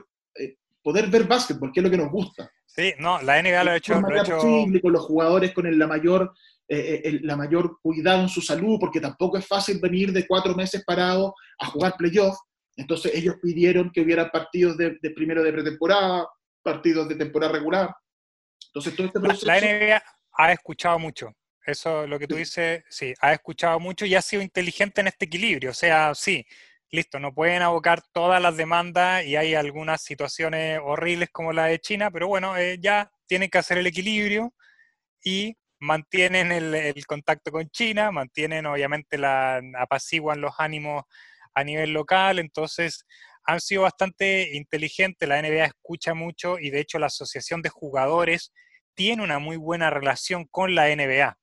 [0.84, 2.52] poder ver básquetbol, que es lo que nos gusta.
[2.76, 4.02] Sí, no, la NBA lo ha hecho.
[4.02, 4.38] Lo hecho...
[4.82, 6.34] con los jugadores con el, la, mayor,
[6.68, 10.54] eh, eh, la mayor cuidado en su salud, porque tampoco es fácil venir de cuatro
[10.54, 12.38] meses parado a jugar playoff.
[12.76, 16.28] Entonces ellos pidieron que hubiera partidos de, primero de pretemporada,
[16.62, 17.96] partidos de temporada regular.
[18.68, 19.46] Entonces todo este proceso...
[19.46, 21.32] La, la NBA ha escuchado mucho.
[21.66, 25.26] Eso, lo que tú dices, sí, ha escuchado mucho y ha sido inteligente en este
[25.26, 25.72] equilibrio.
[25.72, 26.46] O sea, sí,
[26.92, 31.80] listo, no pueden abocar todas las demandas y hay algunas situaciones horribles como la de
[31.80, 34.54] China, pero bueno, eh, ya tienen que hacer el equilibrio
[35.24, 41.04] y mantienen el, contacto con China, mantienen obviamente la apaciguan los ánimos
[41.54, 43.06] a nivel local, entonces
[43.44, 48.52] han sido bastante inteligentes, la NBA escucha mucho y de hecho la Asociación de Jugadores
[48.96, 51.38] tiene una muy buena relación con la NBA.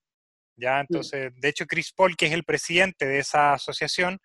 [0.55, 4.19] Ya, entonces, de hecho, Chris Paul, que es el presidente de esa asociación,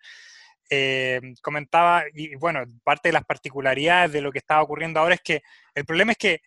[0.69, 5.21] eh, comentaba, y bueno, parte de las particularidades de lo que estaba ocurriendo ahora es
[5.21, 5.41] que
[5.73, 6.41] el problema es que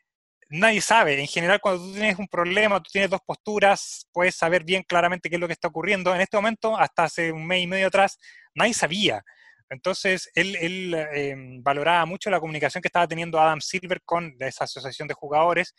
[0.48, 1.18] nadie sabe.
[1.18, 5.28] En general, cuando tú tienes un problema, tú tienes dos posturas, puedes saber bien claramente
[5.28, 6.14] qué es lo que está ocurriendo.
[6.14, 8.18] En este momento, hasta hace un mes y medio atrás,
[8.54, 9.24] nadie sabía.
[9.70, 14.64] Entonces, él, él em, valoraba mucho la comunicación que estaba teniendo Adam Silver con esa
[14.64, 15.74] asociación de jugadores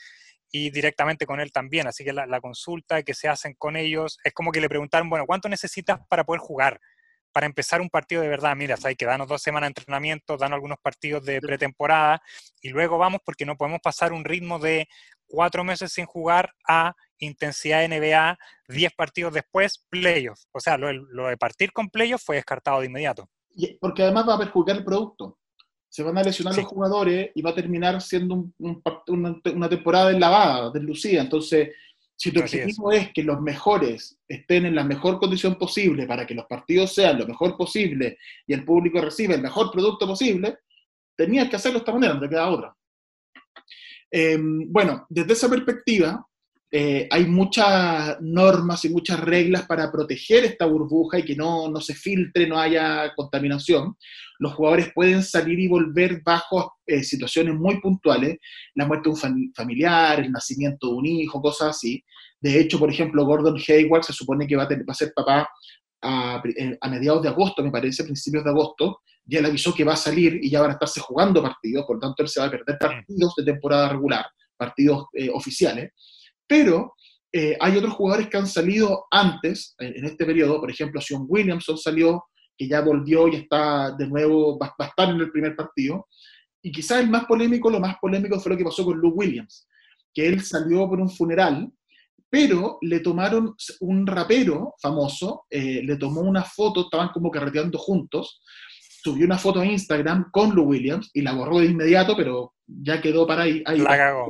[0.53, 1.87] y directamente con él también.
[1.87, 5.09] Así que la, la consulta que se hacen con ellos es como que le preguntaron,
[5.09, 6.79] bueno, ¿cuánto necesitas para poder jugar?
[7.33, 10.57] para empezar un partido de verdad, mira, hay que darnos dos semanas de entrenamiento, darnos
[10.57, 12.21] algunos partidos de pretemporada
[12.61, 14.87] y luego vamos porque no podemos pasar un ritmo de
[15.25, 18.37] cuatro meses sin jugar a intensidad NBA,
[18.67, 20.39] diez partidos después, playoff.
[20.51, 23.27] O sea, lo, de partir con playoff fue descartado de inmediato.
[23.81, 25.39] Porque además va a perjudicar el producto.
[25.93, 30.71] Se van a lesionar los jugadores y va a terminar siendo una, una, temporada lavada,
[30.71, 31.21] deslucida.
[31.21, 31.69] Entonces,
[32.15, 33.13] si tu objetivo es.
[33.13, 37.27] que los mejores estén en la mejor condición posible para que los partidos sean lo
[37.27, 38.17] mejor posible
[38.47, 40.57] y el público reciba el mejor producto posible,
[41.15, 42.75] tenías que hacerlo de esta manera, no te queda otra.
[44.09, 46.27] Em, bueno, desde esa perspectiva,
[46.75, 51.79] eh, hay muchas normas y muchas reglas para proteger esta burbuja y que no, no,
[51.79, 53.95] se filtre, no haya contaminación.
[54.39, 58.37] Los jugadores pueden salir y volver bajo eh, situaciones muy puntuales,
[58.73, 62.03] la muerte de un familiar, el nacimiento de un hijo, cosas así.
[62.41, 65.13] De hecho, por ejemplo, Gordon Hayward se supone que va a, tener, va a ser
[65.15, 65.47] papá
[66.01, 69.83] a, eh, a, mediados de agosto, me parece, principios de agosto, ya le avisó que
[69.83, 72.39] va a salir y ya van a estarse jugando partidos, por lo tanto él se
[72.39, 74.25] va a perder partidos de temporada regular,
[74.57, 75.05] partidos
[75.35, 75.91] oficiales
[76.47, 76.93] pero
[77.35, 81.79] eh, hay otros jugadores que han salido antes, en, este periodo, por ejemplo, Sean Williamson
[81.79, 82.25] salió,
[82.55, 86.07] que ya volvió y está de nuevo, va, a estar en el primer partido.
[86.61, 89.67] Y quizás el más polémico, lo más polémico fue lo que pasó con Luke Williams,
[90.13, 91.71] que él salió por un funeral,
[92.29, 98.43] pero le tomaron un rapero famoso, eh, le tomó una foto, estaban como carreteando juntos,
[99.01, 103.01] subió una foto a Instagram con Luke Williams y la borró de inmediato, pero ya
[103.01, 103.63] quedó para ahí.
[103.65, 104.29] ahí la cagó,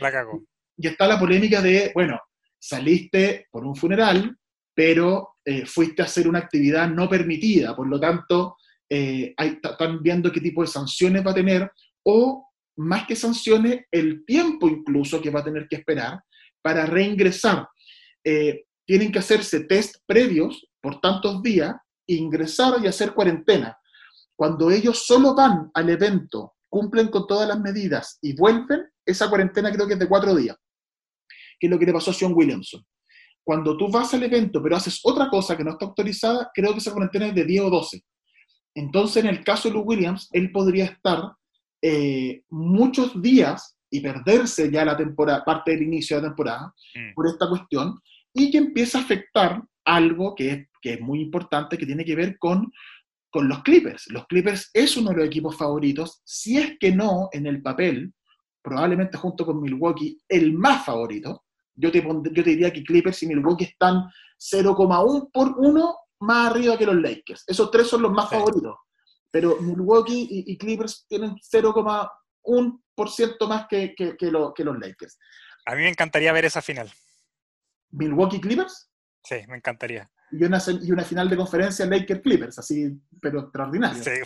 [0.00, 0.42] la cagó
[0.82, 2.18] y está la polémica de, bueno,
[2.58, 4.36] saliste por un funeral,
[4.74, 8.56] pero eh, fuiste a hacer una actividad no permitida, por lo tanto,
[8.90, 11.70] eh, están viendo qué tipo de sanciones va a tener,
[12.04, 16.20] o más que sanciones, el tiempo incluso que va a tener que esperar
[16.60, 17.68] para reingresar.
[18.24, 21.76] Eh, tienen que hacerse test previos por tantos días,
[22.08, 23.78] ingresar y hacer cuarentena.
[24.34, 29.70] Cuando ellos solo van al evento, cumplen con todas las medidas y vuelven, esa cuarentena
[29.70, 30.56] creo que es de cuatro días,
[31.62, 32.84] que es lo que le pasó a Sean Williamson.
[33.44, 36.78] Cuando tú vas al evento, pero haces otra cosa que no está autorizada, creo que
[36.78, 38.02] esa cuarentena es de 10 o 12.
[38.74, 41.22] Entonces, en el caso de Lou Williams, él podría estar
[41.80, 47.14] eh, muchos días y perderse ya la temporada, parte del inicio de la temporada, mm.
[47.14, 48.00] por esta cuestión,
[48.34, 52.16] y que empieza a afectar algo que es, que es muy importante, que tiene que
[52.16, 52.72] ver con,
[53.30, 54.08] con los Clippers.
[54.08, 58.12] Los Clippers es uno de los equipos favoritos, si es que no en el papel,
[58.62, 61.44] probablemente junto con Milwaukee, el más favorito.
[61.74, 64.04] Yo te, yo te diría que Clippers y Milwaukee están
[64.38, 67.44] 0,1 por 1 más arriba que los Lakers.
[67.46, 68.76] Esos tres son los más favoritos.
[69.30, 75.18] Pero Milwaukee y, Clippers tienen 0,1% más que, que, que, que los Lakers.
[75.66, 76.92] A mí me encantaría ver esa final.
[77.90, 78.90] ¿Milwaukee Clippers?
[79.24, 80.10] Sí, me encantaría.
[80.30, 84.02] Y una, y una final de conferencia Lakers Clippers, así, pero extraordinario.
[84.02, 84.20] Sí.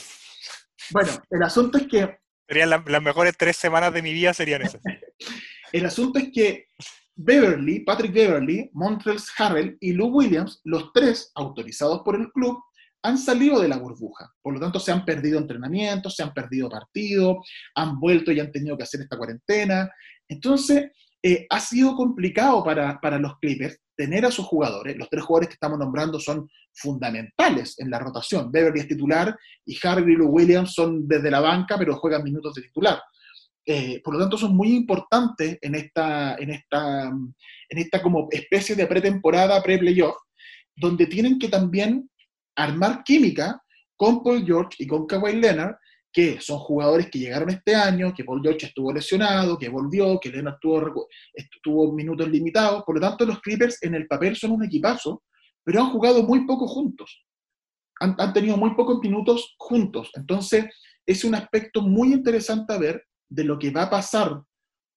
[0.92, 2.18] Bueno, el asunto es que
[2.48, 4.80] Serían las mejores tres semanas de mi vida serían esas.
[5.72, 6.68] El asunto es que
[7.16, 12.58] Beverly, Patrick Beverly, Montrells Harrell y Lou Williams, los tres autorizados por el club,
[13.02, 14.30] han salido de la burbuja.
[14.42, 17.36] Por lo tanto, se han perdido entrenamientos, se han perdido partidos,
[17.74, 19.90] han vuelto y han tenido que hacer esta cuarentena.
[20.28, 20.90] Entonces,
[21.22, 25.48] eh, ha sido complicado para, para los Clippers tener a sus jugadores, los tres jugadores
[25.48, 28.52] que estamos nombrando son fundamentales en la rotación.
[28.52, 32.62] Beverly es titular y Harvey y Williams son desde la banca, pero juegan minutos de
[32.62, 33.00] titular.
[33.66, 38.76] Eh, por lo tanto, son muy importantes en esta, en esta, en esta como especie
[38.76, 40.16] de pretemporada, pre-playoff,
[40.74, 42.08] donde tienen que también
[42.54, 43.60] armar química
[43.96, 45.76] con Paul George y con Kawhi Leonard
[46.16, 50.30] que son jugadores que llegaron este año, que Paul George estuvo lesionado, que volvió, que
[50.30, 51.08] Leonard tuvo,
[51.62, 52.84] tuvo minutos limitados.
[52.84, 55.24] Por lo tanto, los Clippers en el papel son un equipazo,
[55.62, 57.22] pero han jugado muy poco juntos.
[58.00, 60.10] Han, tenido muy pocos minutos juntos.
[60.14, 60.64] Entonces,
[61.04, 64.42] es un aspecto muy interesante a ver de lo que va a pasar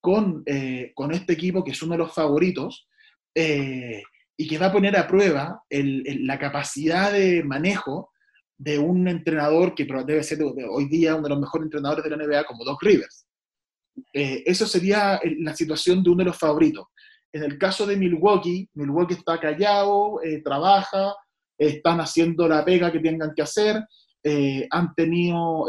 [0.01, 2.88] con, eh, con este equipo, que es uno de los favoritos,
[3.36, 4.01] eh,
[4.38, 8.11] y que va a poner a prueba la capacidad de manejo
[8.57, 12.17] de un entrenador que debe ser hoy día uno de los mejores entrenadores de la
[12.17, 13.25] NBA, como Doc Rivers.
[14.13, 16.88] Eh, eso sería la situación de uno de los favoritos.
[17.32, 21.15] En el caso de Milwaukee, Milwaukee está callado, eh, trabaja,
[21.57, 23.84] están haciendo la pega que tengan que hacer,
[24.24, 25.67] eh, han, tenido,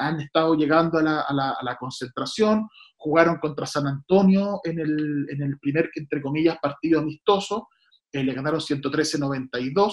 [0.00, 5.42] han estado llegando a la, a, la, concentración, jugaron contra San Antonio en el, en
[5.42, 7.68] el primer, entre comillas, partido amistoso,
[8.12, 9.92] le ganaron 113-92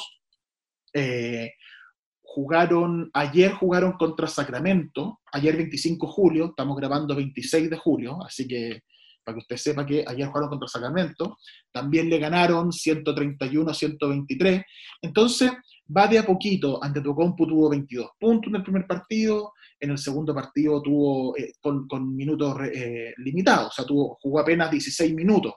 [2.33, 8.47] jugaron, ayer jugaron contra Sacramento, ayer 25 de julio, estamos grabando 26 de julio, así
[8.47, 8.83] que
[9.23, 11.37] para que usted sepa que ayer jugaron contra Sacramento,
[11.71, 14.61] también le ganaron 131 a 123,
[15.01, 15.51] entonces
[15.95, 19.97] va de a poquito, ante Tocompu tuvo 22 puntos en el primer partido, en el
[19.97, 25.53] segundo partido tuvo eh, con, minutos eh, limitados, o sea, tuvo, jugó apenas 16 minutos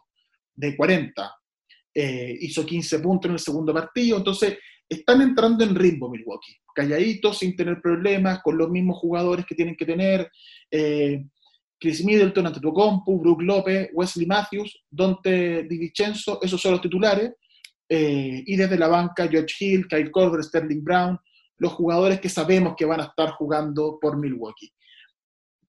[0.55, 1.35] de 40,
[1.95, 4.59] eh, hizo 15 puntos en el segundo partido, entonces
[4.89, 9.76] están entrando en ritmo Milwaukee calladitos, sin tener problemas, con los mismos jugadores que tienen
[9.76, 10.28] que tener.
[11.78, 17.30] Chris Middleton, Antetokounmpo, Brook López, Wesley Matthews, Dante Di Vincenzo, esos son los titulares.
[17.97, 21.16] Eh, y desde la banca, George Hill, Kyle Korver, Sterling Brown,
[21.59, 24.72] los jugadores que sabemos que van a estar jugando por Milwaukee.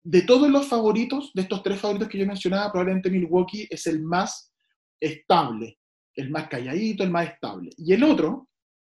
[0.04, 4.04] De todos los favoritos, de estos tres favoritos que yo mencionaba, probablemente Milwaukee es el
[4.04, 4.52] más
[5.00, 5.80] estable,
[6.14, 7.70] el más calladito, el más estable.
[7.78, 8.50] Y el otro,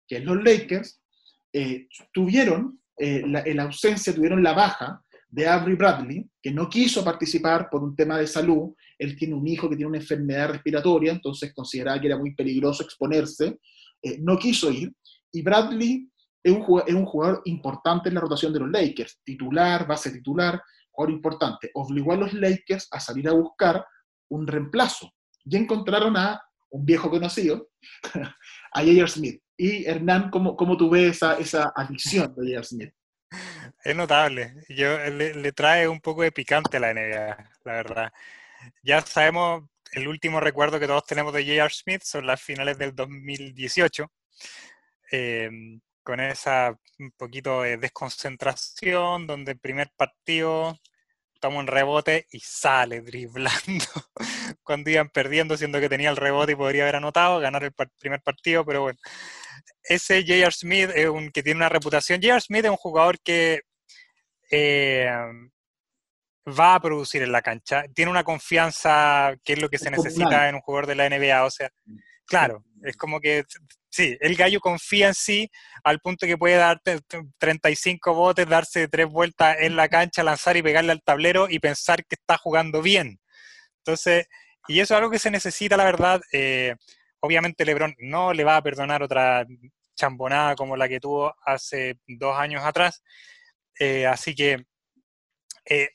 [0.07, 1.01] que es los Lakers,
[1.51, 7.71] eh, tuvieron eh, la, ausencia, tuvieron la baja de Avery Bradley, que no quiso participar
[7.71, 8.75] por un tema de salud.
[8.97, 12.83] Él tiene un hijo que tiene una enfermedad respiratoria, entonces consideraba que era muy peligroso
[12.83, 13.59] exponerse.
[14.01, 14.93] Eh, no quiso ir.
[15.31, 16.09] Y Bradley
[16.43, 20.11] es un, jugador, es un jugador importante en la rotación de los Lakers, titular, base
[20.11, 21.71] titular, jugador importante.
[21.73, 23.85] Obligó a los Lakers a salir a buscar
[24.29, 25.11] un reemplazo.
[25.43, 27.69] Y encontraron a un viejo conocido,
[28.73, 29.07] a J.R.
[29.07, 29.41] Smith.
[29.57, 32.63] Y Hernán, ¿cómo, cómo tú ves esa, esa adición de J.R.
[32.63, 32.93] Smith?
[33.83, 34.53] Es notable.
[34.69, 38.13] Yo, le, le, trae un poco de picante a la NBA, la verdad.
[38.83, 41.73] Ya sabemos, el último recuerdo que todos tenemos de J.R.
[41.73, 44.11] Smith son las finales del 2018,
[45.11, 45.49] eh,
[46.03, 50.79] con esa un poquito de desconcentración, donde el primer partido
[51.39, 53.85] toma un rebote y sale driblando
[54.63, 58.21] cuando iban perdiendo, siendo que tenía el rebote y podría haber anotado, ganar el primer
[58.21, 58.99] partido, pero bueno.
[59.83, 60.51] Ese J.R.
[60.51, 62.21] Smith es un que tiene una reputación.
[62.21, 62.41] J.R.
[62.41, 63.61] Smith es un jugador que
[64.49, 65.09] eh,
[66.47, 70.47] va a producir en la cancha, tiene una confianza que es lo que se necesita
[70.49, 71.69] en un jugador de la NBA, o sea,
[72.25, 73.43] claro, es como que
[73.89, 75.49] sí, el gallo confía en sí
[75.83, 76.99] al punto que puede darte
[77.37, 82.05] 35 botes, darse tres vueltas en la cancha, lanzar y pegarle al tablero y pensar
[82.05, 83.19] que está jugando bien.
[83.79, 84.27] Entonces,
[84.67, 86.21] y eso es algo que se necesita, la verdad.
[86.33, 86.75] Eh,
[87.21, 89.45] obviamente LeBron no le va a perdonar otra
[89.95, 93.01] chambonada como la que tuvo hace dos años atrás.
[93.79, 94.65] Eh, así que,
[95.65, 95.89] eh,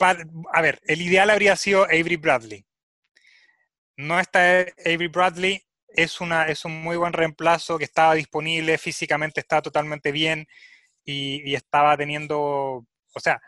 [0.00, 2.64] a ver, el ideal habría sido Avery Bradley.
[3.96, 9.40] No está Avery Bradley, es, una, es un muy buen reemplazo que estaba disponible, físicamente
[9.40, 10.46] está totalmente bien
[11.04, 12.38] y, estaba teniendo,
[13.14, 13.40] o sea,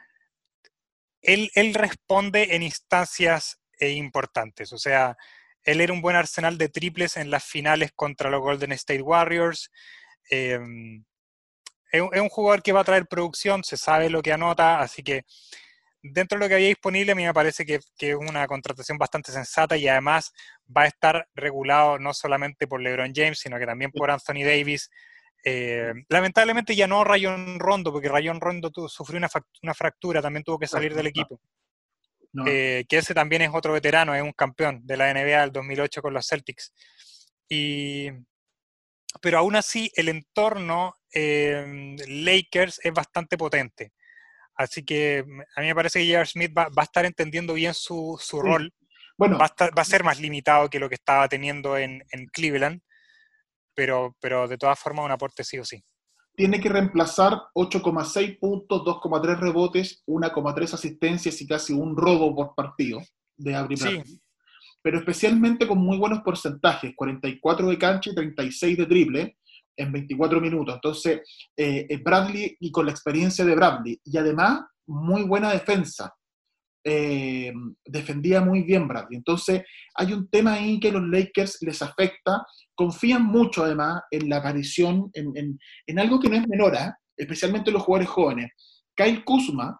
[1.22, 5.16] él, él responde en instancias eh, importantes, o sea,
[5.64, 9.70] él era un buen arsenal de triples en las finales contra los Golden State Warriors.
[10.28, 11.04] Em,
[11.92, 15.24] es, un jugador que va a traer producción, se sabe lo que anota, así que
[16.02, 19.32] dentro de lo que había disponible, a mí me parece que, es una contratación bastante
[19.32, 20.32] sensata y además
[20.74, 24.90] va a estar regulado no solamente por LeBron James, sino que también por Anthony Davis.
[25.44, 30.66] Eh, lamentablemente ya no Rayon Rondo, porque Rayon Rondo sufrió una, fractura, también tuvo que
[30.66, 31.40] salir del equipo.
[32.46, 36.02] Eh, que ese también es otro veterano, es un campeón de la NBA del 2008
[36.02, 36.72] con los Celtics.
[37.48, 38.08] Y,
[39.20, 43.92] pero aún así, el entorno eh, Lakers es bastante potente.
[44.54, 45.24] Así que
[45.56, 46.26] a mí me parece que J.R.
[46.26, 48.72] Smith va, a estar entendiendo bien su, rol.
[49.16, 52.80] Bueno, va a, ser más limitado que lo que estaba teniendo en, Cleveland,
[53.74, 55.82] pero, pero de todas formas un aporte sí o sí.
[56.34, 63.00] Tiene que reemplazar 8,6 puntos, 2,3 rebotes, 1,3 asistencias y casi un robo por partido
[63.36, 64.20] de Abril sí.
[64.82, 69.36] Pero especialmente con muy buenos porcentajes, 44 de cancha y 36 de triple,
[69.76, 70.74] en 24 minutos.
[70.74, 71.20] Entonces,
[71.56, 76.12] eh, eh, Bradley y con la experiencia de Bradley, y además muy buena defensa.
[76.84, 77.52] Eh,
[77.84, 79.16] defendía muy bien Bradley.
[79.16, 79.62] Entonces,
[79.94, 82.44] hay un tema ahí que los Lakers les afecta.
[82.74, 86.76] Confían mucho, además, en la aparición, en, en, algo que no es menor,
[87.16, 88.50] especialmente los jugadores jóvenes.
[88.96, 89.78] Kyle Kuzma,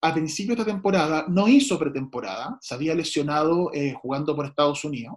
[0.00, 3.70] a principios de temporada, no hizo pretemporada, se había lesionado
[4.00, 5.16] jugando por Estados Unidos.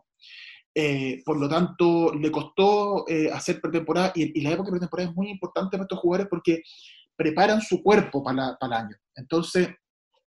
[0.73, 5.15] Eh, por lo tanto, le costó eh, hacer pretemporada y, la época de pretemporada es
[5.15, 6.63] muy importante para estos jugadores porque
[7.15, 8.95] preparan su cuerpo para, para el año.
[9.15, 9.69] Entonces,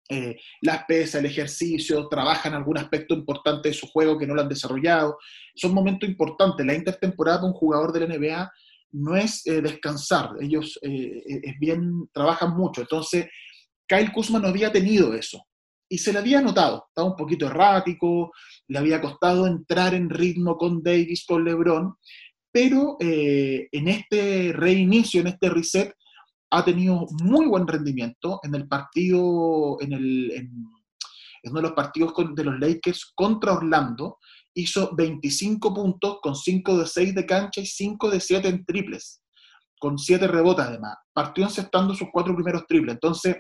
[0.09, 4.43] eh, las pesas, el ejercicio, trabajan algún aspecto importante de su juego que no lo
[4.43, 5.19] han desarrollado.
[5.55, 6.67] Son momentos importantes.
[6.67, 8.53] La intertemporada de un jugador de la NBA
[8.97, 12.83] no es descansar, ellos es bien, trabajan mucho.
[12.83, 13.27] Entonces,
[13.89, 15.45] Kyle Kuzma no había tenido eso
[15.95, 18.33] y se le había notado, estaba un poquito errático,
[18.67, 21.95] le había costado entrar en ritmo con Davis, con LeBron,
[22.51, 25.95] pero eh, en este reinicio, en este reset,
[26.51, 30.65] ha tenido muy buen rendimiento en el partido, en, el, en,
[31.45, 34.19] uno de los partidos de los Lakers contra Orlando,
[34.53, 39.23] hizo 25 puntos con 5 de 6 de cancha y 5 de 7 en triples,
[39.79, 40.97] con 7 rebotes además.
[41.13, 42.95] Partió encestando sus cuatro primeros triples.
[42.95, 43.37] Entonces,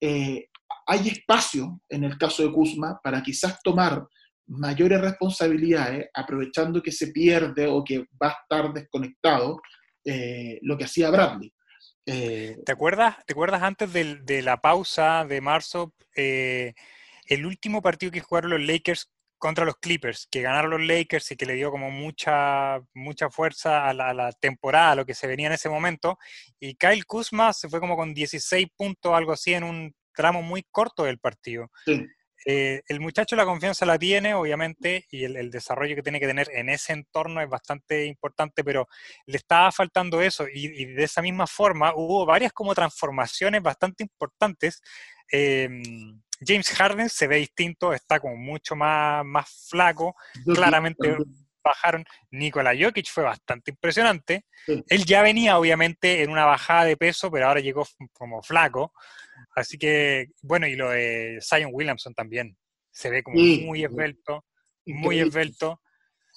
[0.00, 0.46] eh,
[0.86, 4.06] hay espacio en el caso de Kuzma para quizás tomar
[4.46, 9.60] mayores responsabilidades, aprovechando que se pierde o que va a estar desconectado
[10.04, 11.52] eh, lo que hacía Bradley.
[12.06, 16.74] Eh, ¿Te, acuerdas, ¿Te acuerdas antes de, la pausa de marzo, eh,
[17.26, 21.36] el último partido que jugaron los Lakers contra los Clippers, que ganaron los Lakers y
[21.36, 25.14] que le dio como mucha, mucha fuerza a la, a la, temporada, a lo que
[25.14, 26.18] se venía en ese momento,
[26.60, 30.64] y Kyle Kuzma se fue como con 16 puntos, algo así, en un tramo muy
[30.72, 31.70] corto del partido.
[32.48, 36.48] eh, el muchacho la confianza la tiene, obviamente, y el, desarrollo que tiene que tener
[36.52, 38.86] en ese entorno es bastante importante, pero
[39.26, 44.80] le estaba faltando eso, y, de esa misma forma hubo varias como transformaciones bastante importantes.
[45.30, 50.14] Em, James Harden se ve distinto, está como mucho más, más flaco,
[50.44, 51.16] claramente
[51.64, 52.04] bajaron.
[52.30, 54.44] Nikola Jokic fue bastante impresionante.
[54.66, 58.92] Él ya venía, obviamente, en una bajada de peso, pero ahora llegó como flaco.
[59.56, 62.56] Así que, bueno, y lo de Zion Williamson también.
[62.90, 64.44] Se ve como muy esbelto,
[64.86, 65.80] muy esbelto.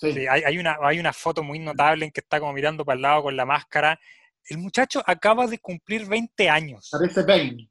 [0.01, 3.23] hay, una, hay una foto muy notable en que está como mirando para el lado
[3.23, 3.99] con la máscara.
[4.45, 6.89] El muchacho acaba de cumplir 20 años.
[6.91, 7.69] Parece Bane.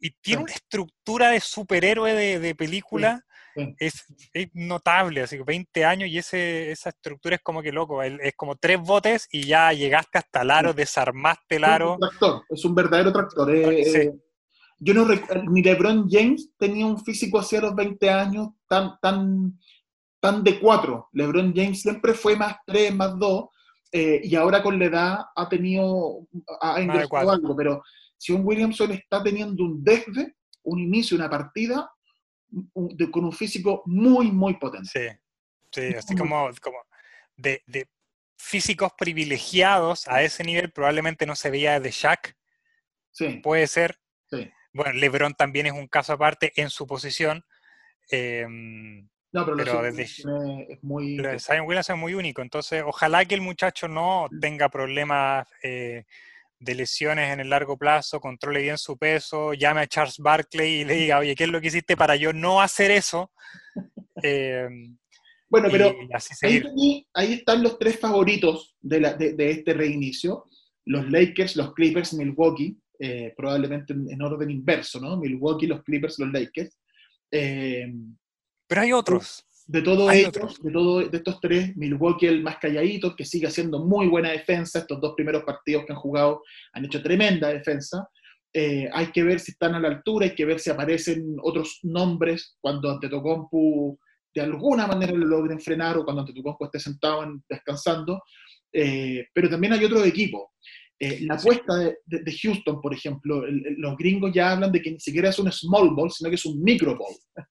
[0.00, 3.24] y tiene una estructura de superhéroe de, película.
[3.78, 4.04] Es,
[4.54, 8.56] notable, así que 20 años y ese, esa estructura es como que loco, es como
[8.56, 11.92] tres botes y ya llegaste hasta el aro, desarmaste el aro.
[11.92, 13.54] Es un tractor, es un verdadero tractor.
[13.54, 14.12] Eh, eh,
[14.78, 15.06] yo no
[15.50, 19.58] ni LeBron James tenía un físico hacia los 20 años tan, tan,
[20.20, 21.08] tan de cuatro.
[21.12, 23.44] LeBron James siempre fue más 3, más 2,
[23.92, 26.26] eh, y ahora con la edad ha tenido,
[26.60, 27.82] ha ingresado algo, pero
[28.16, 31.90] si un Williamson está teniendo un desde, un inicio, una partida,
[33.10, 35.18] con un físico muy, muy potente.
[35.72, 36.78] Sí, sí así como, como
[37.36, 37.88] de, de,
[38.36, 42.36] físicos privilegiados a ese nivel probablemente no se veía de Shaq.
[43.10, 43.40] Sí.
[43.42, 43.98] Puede ser.
[44.30, 44.50] Sí.
[44.72, 47.44] Bueno, LeBron también es un caso aparte en su posición.
[48.10, 51.16] Em, no, pero, desde, es muy...
[51.16, 56.04] Pero Zion Williamson es muy único, entonces ojalá que el muchacho no tenga problemas eh,
[56.62, 60.84] de lesiones en el largo plazo, controle bien su peso, llame a Charles Barkley y
[60.84, 63.30] le diga, oye, ¿qué es lo que hiciste para yo no hacer eso?
[64.24, 64.96] Em,
[65.48, 65.92] bueno, pero
[66.42, 70.44] ahí, ahí, están los tres favoritos de, la, de, este reinicio,
[70.84, 75.16] los Lakers, los Clippers, Milwaukee, eh, probablemente en, orden inverso, ¿no?
[75.16, 76.78] Milwaukee, los Clippers, los Lakers.
[77.30, 78.16] Em,
[78.68, 79.44] pero hay otros.
[79.72, 83.78] De todo ellos, de, todo, de estos tres, Milwaukee el más calladito, que sigue haciendo
[83.78, 84.80] muy buena defensa.
[84.80, 86.42] Estos dos primeros partidos que han jugado
[86.74, 88.06] han hecho tremenda defensa.
[88.52, 91.78] Eh, hay que ver si están a la altura, hay que ver si aparecen otros
[91.84, 93.98] nombres cuando Antetokounmpo
[94.34, 98.20] de alguna manera lo logren frenar o cuando Antetokounmpo esté sentado descansando.
[98.74, 100.52] Eh, pero también hay otro equipo.
[101.04, 101.76] Eh, la apuesta
[102.06, 103.42] de, Houston, por ejemplo,
[103.76, 106.46] los gringos ya hablan de que ni siquiera es un small ball, sino que es
[106.46, 107.16] un micro ball.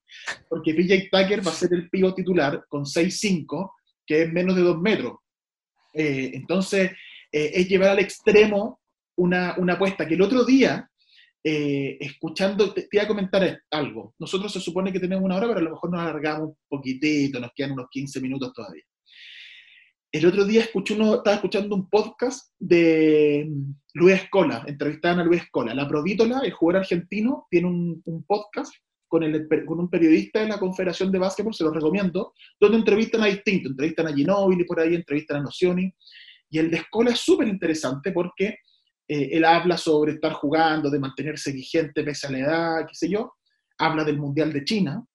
[0.50, 3.74] Porque PJ Tucker va a ser el pivo titular con 6'5,
[4.08, 5.16] que es menos de 2 metros.
[5.94, 6.92] Eh, entonces,
[7.30, 8.80] eh, es llevar al extremo
[9.18, 10.90] una, una, apuesta que el otro día,
[11.44, 14.16] escuchando, te, te, iba a comentar algo.
[14.18, 17.38] Nosotros se supone que tenemos una hora, pero a lo mejor nos alargamos un poquitito,
[17.38, 18.84] nos quedan unos 15 minutos todavía
[20.12, 23.50] el otro día escuché uno, estaba escuchando un podcast de
[23.94, 25.74] Luis Escola, entrevistaban a Luis Escola.
[25.74, 28.74] La Provítola, el jugador argentino, tiene un, podcast
[29.08, 33.24] con, el, con, un periodista de la Confederación de Básquetbol, se lo recomiendo, donde entrevistan
[33.24, 35.94] a distintos, entrevistan a Ginóbili por ahí, entrevistan a Nocioni,
[36.50, 38.58] y el de Escola es súper interesante porque
[39.08, 43.10] eh, él habla sobre estar jugando, de mantenerse vigente pese a la edad, qué sé
[43.10, 43.34] yo,
[43.78, 45.06] habla del Mundial de China,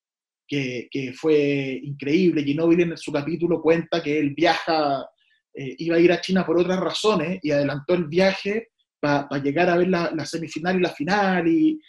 [0.46, 2.44] que, fue increíble.
[2.44, 5.06] Ginóbili en su capítulo cuenta que él viaja,
[5.54, 8.68] eh, iba a ir a China por otras razones y adelantó el viaje
[9.00, 11.80] para llegar a ver la, semifinal y la final y,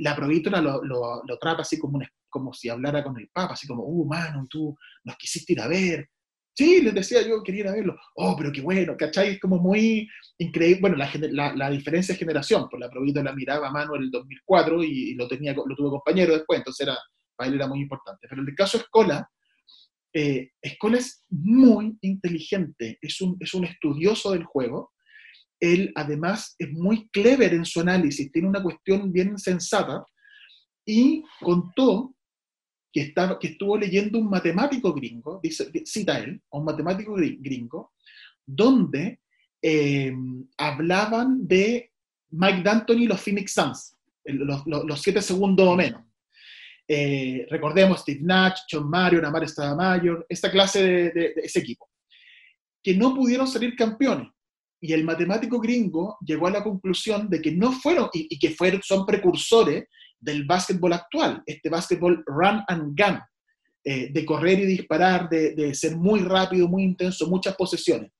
[0.00, 2.00] la Provítola lo, lo, trata así como,
[2.30, 4.74] como si hablara con el Papa, así como, uh, mano, tú
[5.04, 6.08] nos quisiste ir a ver.
[6.56, 7.96] Sí, les decía yo, quería ir a verlo.
[8.14, 9.32] Oh, pero qué bueno, ¿cachai?
[9.32, 10.80] Es como muy increíble.
[10.80, 14.84] Bueno, la, la, diferencia es generación, pues la Provítola miraba a mano en el 2004
[14.84, 16.96] y, lo, tenía, lo tuvo compañero después, entonces era
[17.36, 18.26] para él era muy importante.
[18.28, 19.28] Pero en el caso Escola,
[20.12, 24.92] eh, Escola es muy inteligente, es un, es un estudioso del juego.
[25.58, 30.04] Él además es muy clever en su análisis, tiene una cuestión bien sensata
[30.86, 32.14] y contó
[32.92, 37.92] que, estaba, que estuvo leyendo un matemático gringo, dice, cita él, un matemático gringo,
[38.46, 39.20] donde
[39.60, 40.14] eh,
[40.58, 41.90] hablaban de
[42.30, 46.02] Mike D'Antoni y los Phoenix Suns, los, los, los siete segundos o menos.
[46.86, 49.44] Eh, recordemos Steve Nash, John Mario, Namar
[49.76, 51.88] Mayor, esta clase de, ese equipo,
[52.82, 54.28] que no pudieron salir campeones.
[54.80, 58.82] Y el matemático gringo llegó a la conclusión de que no fueron, y, que fueron,
[58.82, 59.84] son precursores
[60.20, 63.18] del básquetbol actual, este básquetbol run and gun,
[63.82, 68.10] eh, de correr y disparar, de, ser muy rápido, muy intenso, muchas posesiones.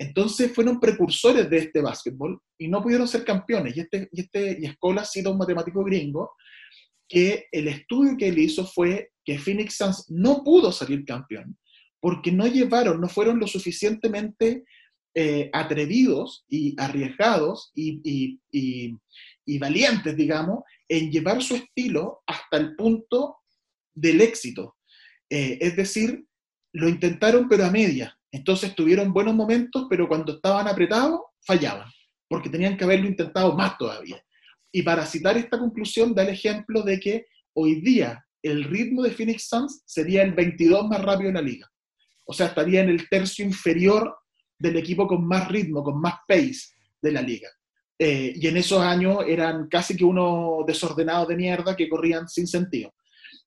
[0.00, 3.76] Entonces fueron precursores de este básquetbol y no pudieron ser campeones.
[3.76, 6.36] Y, este, y, este, y Escola sido un matemático gringo
[7.08, 11.58] que el estudio que él hizo fue que Phoenix Suns no pudo salir campeón
[12.00, 14.64] porque no llevaron, no fueron lo suficientemente
[15.14, 18.38] eh, atrevidos y arriesgados y,
[19.48, 23.38] y valientes, digamos, en llevar su estilo hasta el punto
[23.94, 24.76] del éxito.
[25.30, 26.24] Eh, es decir,
[26.72, 28.16] lo intentaron pero a media.
[28.30, 31.88] Entonces tuvieron buenos momentos, pero cuando estaban apretados, fallaban,
[32.28, 34.22] porque tenían que haberlo intentado más todavía.
[34.72, 39.10] Y para citar esta conclusión, da el ejemplo de que hoy día el ritmo de
[39.10, 41.68] Phoenix Suns sería el 22 más rápido en la liga.
[42.26, 44.14] O sea, estaría en el tercio inferior
[44.58, 47.48] del equipo con más ritmo, con más pace de la liga.
[47.98, 52.46] Eh, y en esos años eran casi que unos desordenados de mierda que corrían sin
[52.46, 52.94] sentido.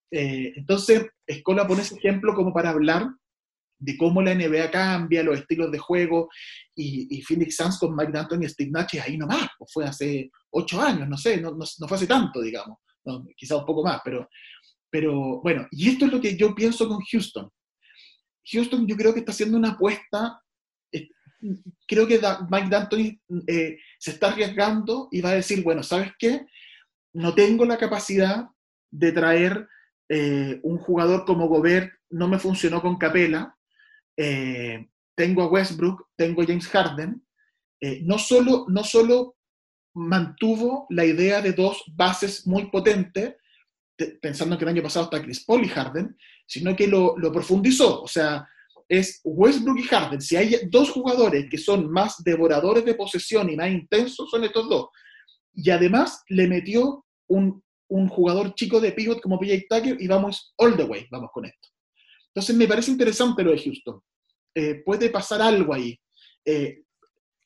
[0.10, 3.08] Eh, entonces, Escola pone ese ejemplo como para hablar
[3.82, 6.30] de cómo la NBA cambia, los estilos de juego,
[6.76, 10.80] y, Phoenix Suns con Mike D'Antoni y Steve Nash ahí nomás, pues fue hace ocho
[10.82, 12.78] años, no sé, no, no, fue hace tanto, digamos,
[13.36, 14.30] quizás un poco más, pero,
[14.90, 17.50] pero bueno, y esto es lo que yo pienso con Houston.
[18.52, 20.42] Houston yo creo que está haciendo una apuesta,
[20.92, 21.10] eh,
[21.88, 22.20] creo que
[22.50, 26.46] Mike D'Antoni eh, se está arriesgando y va a decir, bueno, ¿sabes qué?
[27.14, 28.46] No tengo la capacidad
[28.92, 29.68] de traer
[30.08, 33.58] eh, un jugador como Gobert, no me funcionó con Capela,
[35.16, 37.26] tengo a Westbrook, tengo a James Harden,
[38.04, 39.36] no, solo, no solo
[39.94, 43.36] mantuvo la idea de dos bases muy potentes,
[44.22, 46.16] pensando que el año pasado está Chris Paul y Harden,
[46.46, 48.02] sino que lo, profundizó.
[48.02, 48.48] O sea,
[48.88, 50.22] es Westbrook y Harden.
[50.22, 54.68] Si hay dos jugadores que son más devoradores de posesión y más intensos, son estos
[54.68, 54.88] dos.
[55.54, 57.64] Y además le metió un,
[58.10, 61.70] jugador chico de pivot como PJ Tucker y vamos all the way, vamos con esto.
[62.34, 64.02] Entonces me parece interesante lo de Houston.
[64.56, 66.00] Eh, puede pasar algo ahí.
[66.46, 66.84] Eh,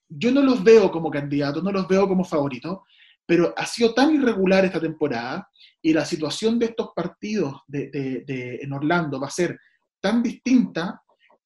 [0.07, 2.79] yo no los veo como candidatos, no los veo como favoritos,
[3.25, 5.49] pero ha sido tan irregular esta temporada
[5.81, 9.59] y la situación de estos partidos de, en Orlando va a ser
[9.99, 11.01] tan distinta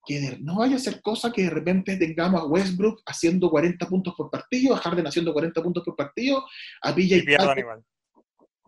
[0.06, 4.14] que no vaya a ser cosa que de repente tengamos a Westbrook haciendo 40 puntos
[4.16, 6.46] por partido, a Harden haciendo 40 puntos por partido,
[6.82, 7.24] a PJ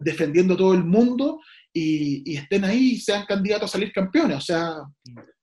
[0.01, 1.39] defendiendo todo el mundo
[1.73, 4.37] y, estén ahí y sean candidatos a salir campeones.
[4.37, 4.77] O sea,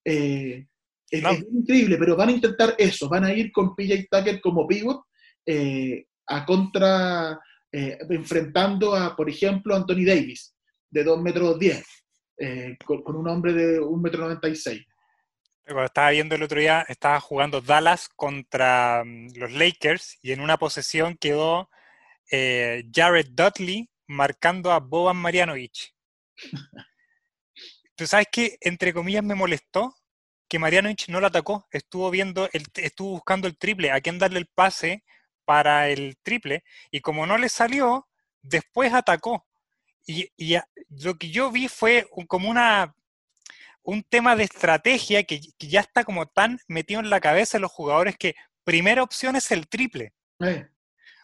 [0.05, 0.67] eh,
[1.11, 5.05] es, increíble, pero van a intentar eso, van a ir con PJ Tucker como pivot
[5.47, 7.41] eh, a contra
[7.73, 10.55] eh, enfrentando a, por ejemplo, Anthony Davis,
[10.91, 11.85] de 2 metros 10,
[12.39, 14.85] eh, con, un hombre de 1 metro 96.
[15.65, 20.41] Cuando estaba viendo el otro día, estaba jugando Dallas contra mm, los Lakers y en
[20.41, 21.71] una posesión quedó
[22.31, 25.95] Jared Dudley marcando a Boban Marianovich.
[27.95, 29.95] ¿Tú sabes qué, entre comillas, me molestó?
[30.49, 34.39] Que Marianovich no lo atacó, estuvo viendo, el, estuvo buscando el triple, a quién darle
[34.39, 35.05] el pase
[35.45, 38.09] para el triple y como no le salió,
[38.43, 39.47] después atacó.
[40.07, 40.31] Y,
[40.91, 42.95] lo que yo vi fue como una,
[43.83, 47.73] un tema de estrategia que, ya está como tan metido en la cabeza de los
[47.73, 48.35] jugadores que
[48.65, 50.13] primera opción es el triple.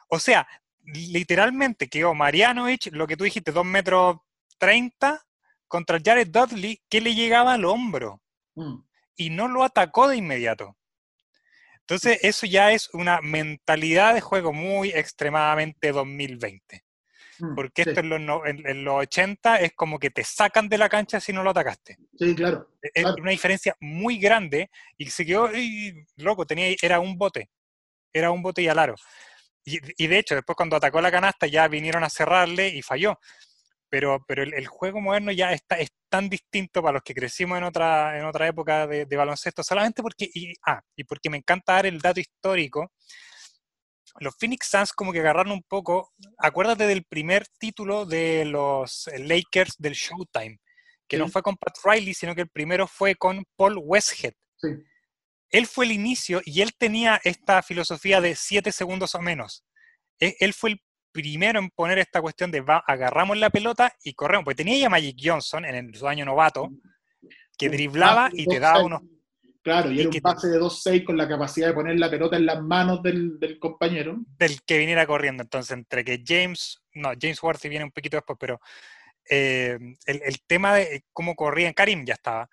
[0.08, 0.46] O sea,
[0.82, 4.18] literalmente quedó Marianovich, lo que tú dijiste, 2 metros
[4.58, 5.24] 30
[5.68, 8.22] contra Jared Dudley, que le llegaba al hombro.
[8.54, 8.76] Mm.
[9.16, 10.76] Y no lo atacó de inmediato.
[11.80, 16.82] Entonces, eso ya es una mentalidad de juego muy extremadamente 2020.
[17.40, 21.32] Mm, Porque esto en, los, 80 es como que te sacan de la cancha si
[21.32, 21.98] no lo atacaste.
[22.18, 22.70] Sí, claro.
[22.80, 25.50] E, es una diferencia muy grande y se quedó,
[26.16, 27.50] loco, tenía, era un bote.
[28.12, 28.94] Era un bote y alaro.
[29.64, 33.18] Y, y de hecho, después cuando atacó la canasta ya vinieron a cerrarle y falló
[33.94, 37.62] pero, pero el, juego moderno ya está, es tan distinto para los que crecimos en
[37.62, 41.86] otra, en otra época de, baloncesto, solamente porque, y, ah, y porque me encanta dar
[41.86, 42.90] el dato histórico,
[44.18, 49.76] los Phoenix Suns como que agarraron un poco, acuérdate del primer título de los Lakers
[49.78, 50.58] del Showtime,
[51.06, 54.34] que no fue con Pat Riley, sino que el primero fue con Paul Westhead.
[55.50, 59.64] Él fue el inicio y él tenía esta filosofía de siete segundos o menos.
[60.18, 60.82] E, él fue el
[61.14, 64.90] primero en poner esta cuestión de va, agarramos la pelota y corremos, porque tenía ya
[64.90, 66.68] Magic Johnson en su año novato,
[67.56, 69.00] que driblaba y te daba unos...
[69.62, 72.44] Claro, y, era un pase de 2-6 con la capacidad de poner la pelota en
[72.44, 74.16] las manos del, compañero.
[74.36, 75.42] Del que viniera corriendo.
[75.42, 78.60] Entonces, entre que James, no, James Worthy viene un poquito después, pero
[79.30, 82.50] eh, el, tema de cómo corrían, Karim ya estaba.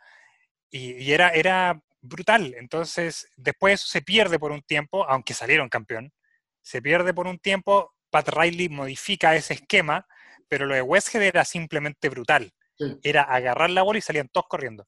[0.69, 2.53] Y, era, era brutal.
[2.57, 6.13] Entonces, después eso se pierde por un tiempo, aunque salieron campeón.
[6.61, 10.05] Se pierde por un tiempo, Pat Riley modifica ese esquema,
[10.47, 12.53] pero lo de Westhead era simplemente brutal.
[13.03, 14.87] Era agarrar la bola y salían todos corriendo.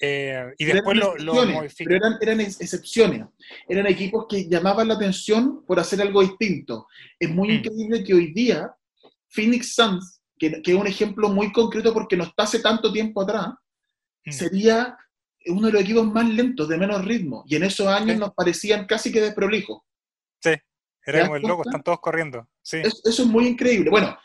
[0.00, 1.14] Eh, y después lo,
[1.46, 1.88] modifica.
[1.88, 3.26] Pero eran, excepciones.
[3.68, 6.88] Eran equipos que llamaban la atención por hacer algo distinto.
[7.18, 7.52] Es muy mm.
[7.52, 8.74] increíble que hoy día
[9.28, 13.48] Phoenix Suns, que, es un ejemplo muy concreto porque no está hace tanto tiempo atrás,
[14.24, 14.32] mm.
[14.32, 14.96] sería
[15.46, 17.44] uno de los equipos más lentos, de menos ritmo.
[17.46, 19.82] Y en esos años nos parecían casi que desprolijos.
[20.40, 20.54] Sí.
[21.04, 22.48] Era como el loco, están todos corriendo.
[22.62, 22.78] Sí.
[22.78, 23.90] Es- eso es muy increíble.
[23.90, 24.16] Bueno,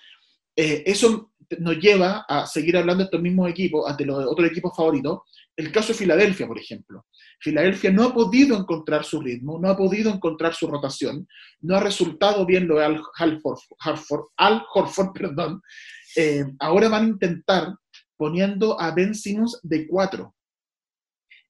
[0.56, 4.76] eh, eso nos lleva a seguir hablando de estos mismos equipos, de los otros equipos
[4.76, 5.20] favoritos.
[5.56, 7.06] El caso de Filadelfia, por ejemplo.
[7.40, 11.28] Filadelfia no ha podido encontrar su ritmo, no ha podido encontrar su rotación,
[11.62, 15.62] no ha resultado bien lo de Al, Halford- Harford- Al Horford, perdón.
[16.16, 17.74] Eh, ahora van a intentar
[18.16, 20.36] poniendo a Ben Simmons de cuatro.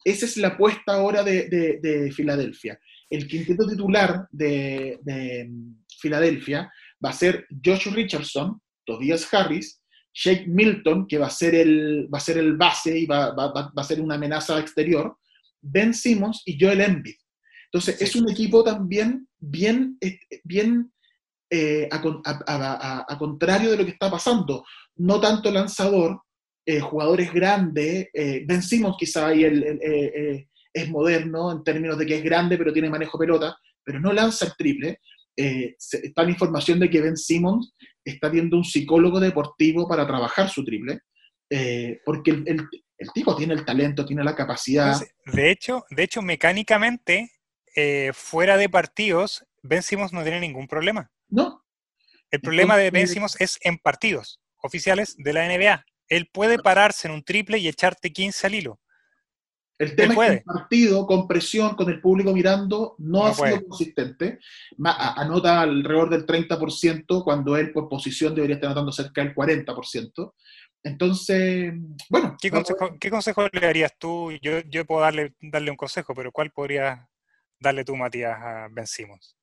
[0.04, 2.80] Esa es la apuesta ahora de, de- de Filadelfia.
[3.10, 6.72] El quinteto titular de, de, mm, Filadelfia
[7.04, 9.82] va a ser Josh Richardson, Tobias Harris,
[10.14, 13.52] Shake Milton, que va a ser el, va a ser el base y va, va-
[13.52, 15.16] va- va a ser una amenaza exterior,
[15.62, 17.16] Ben Simmons y Joel Embiid.
[17.72, 18.04] Entonces, Sí.
[18.06, 20.92] es un equipo también bien, eh, bien
[21.50, 24.66] eh, a, con- a- a- a- a contrario de lo que está pasando.
[24.98, 26.22] No tanto lanzador,
[26.66, 32.06] eh, jugadores grandes, eh, Ben Simmons quizá ahí el- el- es moderno en términos de
[32.06, 35.00] que es grande pero tiene manejo pelota, pero no lanza el triple.
[35.36, 40.50] Eh, está la información de que Ben Simmons está viendo un psicólogo deportivo para trabajar
[40.50, 41.02] su triple,
[41.50, 42.68] eh, porque el, el-
[43.00, 44.88] el tipo tiene el talento, tiene la capacidad.
[44.94, 47.30] Entonces, de hecho, de hecho, mecánicamente,
[47.76, 51.12] eh, fuera de partidos, Ben Simmons no tiene ningún problema.
[51.30, 51.64] ¿No?
[52.32, 55.86] El problema de Ben Simmons es en partidos oficiales de la NBA.
[56.10, 58.80] Él puede pararse en un triple y echarte 15 al hilo.
[59.80, 63.34] El tema es que el partido, con presión, con el público mirando, no, No ha
[63.34, 64.40] sido consistente.
[64.84, 70.34] Anota alrededor del 30%, cuando él por posición debería estar anotando cerca del 40%.
[70.84, 71.74] Entonces,
[72.10, 72.80] bueno, ¿Qué vamos a ver.
[72.80, 74.32] consejo, qué consejo le darías tú?
[74.42, 77.00] Yo, yo puedo darle, darle un consejo, pero ¿cuál podrías
[77.60, 79.38] darle tú, Matías, a Ben Simmons?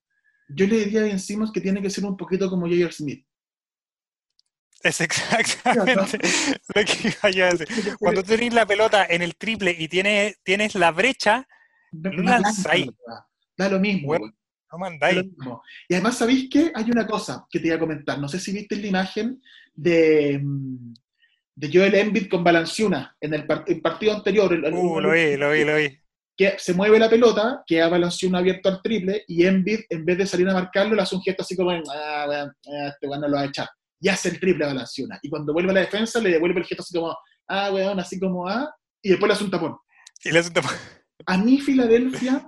[0.49, 2.93] yo le diría a Ben Simmons que tiene que ser un poquito como J.R.
[2.93, 3.27] Smith.
[4.85, 6.19] Es exactamente
[6.75, 7.97] lo que iba yo a decir.
[7.99, 11.47] Cuando tú tienes la pelota en el triple y tienes, tienes la brecha,
[11.93, 12.11] no.
[13.07, 13.21] ¿verdad?
[13.57, 14.09] Da lo mismo.
[14.09, 15.25] Bueno, no Da lo mandáis.
[15.25, 15.63] mismo.
[15.89, 16.71] Y además, ¿sabéis qué?
[16.75, 18.19] Hay una cosa que te iba a comentar.
[18.19, 19.41] No sé si viste la imagen
[19.75, 20.95] de, mm,
[21.57, 24.53] de Joel Embiid con Balanciuna en el, part- el partido anterior.
[24.53, 25.99] el- el- Uh, lo vi, lo vi, lo vi.
[26.37, 30.27] que se mueve la pelota, queda Balanciuna abierto al triple, y Embiid, en vez de
[30.27, 33.29] salir a marcarlo, le hace un gesto así como, ah, weón, ah, este weón no
[33.29, 33.69] lo va a echar.
[34.05, 35.19] Y hace el triple a Balanciuna.
[35.23, 37.17] Y cuando vuelve a la defensa, le devuelve el gesto así como,
[37.49, 38.71] ah, weón, así como, ah,
[39.03, 39.77] y después le hace un tapón.
[40.23, 40.55] Y le hace un
[41.27, 42.47] A mí, Filadelfia,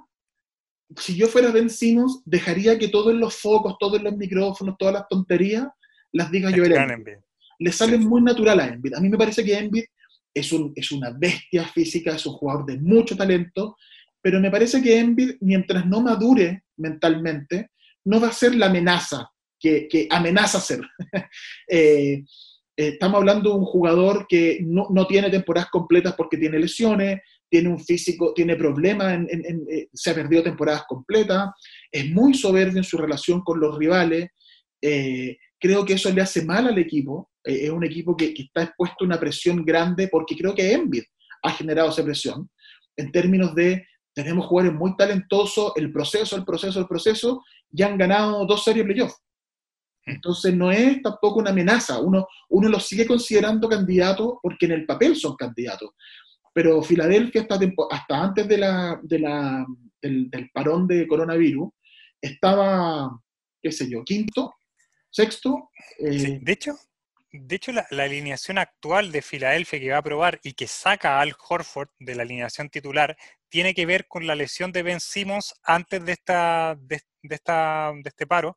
[0.98, 5.09] si yo fuera Ben Simmons, dejaría que todos los focos, todos los micrófonos, todas las
[5.09, 5.66] tonterías,
[6.12, 7.16] las diga Joel Embiid
[7.59, 8.04] le sale Sí.
[8.04, 8.94] muy natural a Embiid.
[8.94, 9.84] A mí me parece que Embiid
[10.34, 13.76] es, un, es una bestia física, es un jugador de mucho talento,
[14.20, 17.70] pero me parece que Embiid, mientras no madure mentalmente,
[18.04, 20.80] no va a ser la amenaza que, amenaza ser.
[21.68, 22.22] Eh,
[22.78, 27.20] eh, estamos hablando de un jugador que no, no tiene temporadas completas porque tiene lesiones,
[27.48, 31.48] tiene un físico, tiene problemas, en- eh, se ha perdido temporadas completas,
[31.90, 34.28] es muy soberbio en su relación con los rivales.
[35.59, 37.30] creo que eso le hace mal al equipo.
[37.42, 41.04] es un equipo que, está expuesto a una presión grande porque creo que Embiid
[41.42, 42.50] ha generado esa presión
[42.96, 43.86] en términos de
[44.16, 48.86] tenemos jugadores muy talentosos, el proceso, el proceso, el proceso, y han ganado dos series
[48.86, 49.12] playoff.
[50.07, 54.86] Entonces no es tampoco una amenaza, uno, uno los sigue considerando candidatos porque en el
[54.86, 55.90] papel son candidatos.
[56.54, 57.59] Pero Filadelfia hasta,
[57.90, 59.66] hasta antes de la, de la-
[60.00, 61.70] del, del parón de coronavirus
[62.20, 63.11] estaba,
[63.62, 64.54] qué sé yo, quinto,
[65.11, 65.70] sexto.
[65.98, 66.78] eh, Sí, De hecho,
[67.32, 71.18] de hecho la, la alineación actual de Filadelfia que va a probar y que saca
[71.18, 73.16] a Al Horford de la alineación titular
[73.48, 77.92] tiene que ver con la lesión de Ben Simmons antes de, esta, de, de esta,
[77.94, 78.57] de este paro.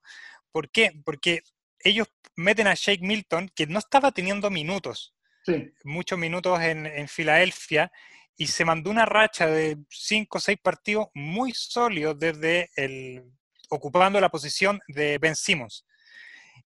[0.52, 0.92] ¿Por qué?
[1.04, 1.42] Porque
[1.80, 7.08] ellos meten a Shake Milton, que no estaba teniendo minutos, sí, muchos minutos en, en
[7.08, 7.92] Filadelfia,
[8.36, 13.24] y se mandó una racha de cinco o seis partidos muy sólidos desde el,
[13.70, 15.86] ocupando la posición de Ben Simmons.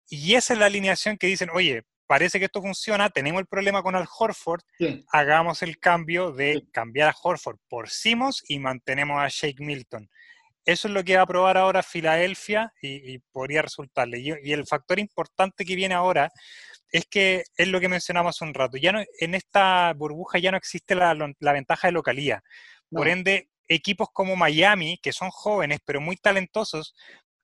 [0.08, 3.82] Y esa es la alineación que dicen, oye, parece que esto funciona, tenemos el problema
[3.82, 5.02] con Al Horford, sí.
[5.12, 10.10] hagamos el cambio de cambiar a Horford por Simmons y mantenemos a Shake Milton.
[10.64, 14.18] Eso es lo que va a probar ahora Filadelfia y, y podría resultarle.
[14.20, 16.30] Y, y el factor importante que viene ahora
[16.90, 18.76] es que es lo que mencionamos hace un rato.
[18.76, 22.42] Ya no, en esta burbuja ya no existe la, la ventaja de localía.
[22.90, 23.12] Por No.
[23.12, 26.94] ende, equipos como Miami, que son jóvenes pero muy talentosos,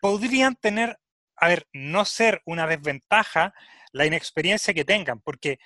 [0.01, 0.99] podrían tener,
[1.37, 3.55] a ver, no ser una desventaja
[3.93, 5.59] la inexperiencia que tengan, porque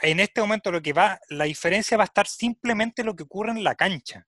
[0.00, 3.50] en este momento lo que va, la diferencia va a estar simplemente lo que ocurre
[3.50, 4.26] en la cancha.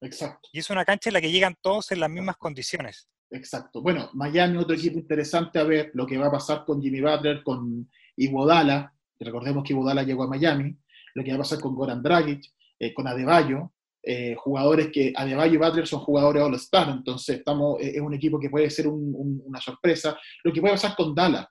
[0.00, 3.08] Exacto, Y es una cancha en la que llegan todos en las mismas condiciones.
[3.30, 3.82] exacto.
[3.82, 7.42] Bueno, Miami, otro equipo interesante a ver lo que va a pasar con Jimmy Butler,
[7.42, 8.92] con Iguodala.
[9.18, 10.76] Recordemos que Iguodala llegó a Miami.
[11.14, 12.42] Lo que va a pasar con Goran Dragic,
[12.78, 13.72] eh, con Adebayo.
[14.02, 18.48] eh, jugadores que Adebayo y Butler son jugadores All-Star, entonces estamos, es un equipo que
[18.48, 20.16] puede ser una sorpresa.
[20.44, 21.46] Lo que puede pasar con Dallas,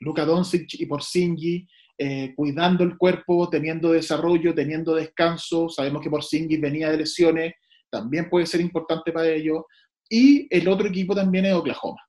[0.00, 1.66] Luka Doncic y Porzingis,
[1.96, 5.68] eh, cuidando el cuerpo, teniendo desarrollo, teniendo descanso.
[5.68, 7.54] Sabemos que Porzingis venía de lesiones,
[7.94, 9.62] también puede ser importante para ellos.
[10.10, 12.00] Y el otro equipo también es Oklahoma.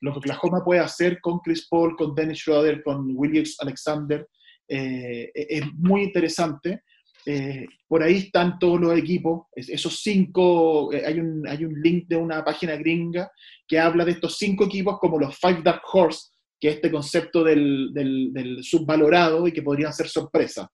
[0.00, 4.28] Lo que Oklahoma puede hacer con Chris Paul, con Dennis Schroeder, con Williams Alexander,
[4.68, 6.82] eh, es muy interesante.
[7.24, 12.06] Eh, por ahí están todos los equipos, esos cinco, eh, hay, un, hay un link
[12.06, 13.28] de una página gringa
[13.66, 16.28] que habla de estos cinco equipos como los Five Dark Horse,
[16.60, 20.70] que es este concepto del, del, subvalorado y que podrían ser sorpresa.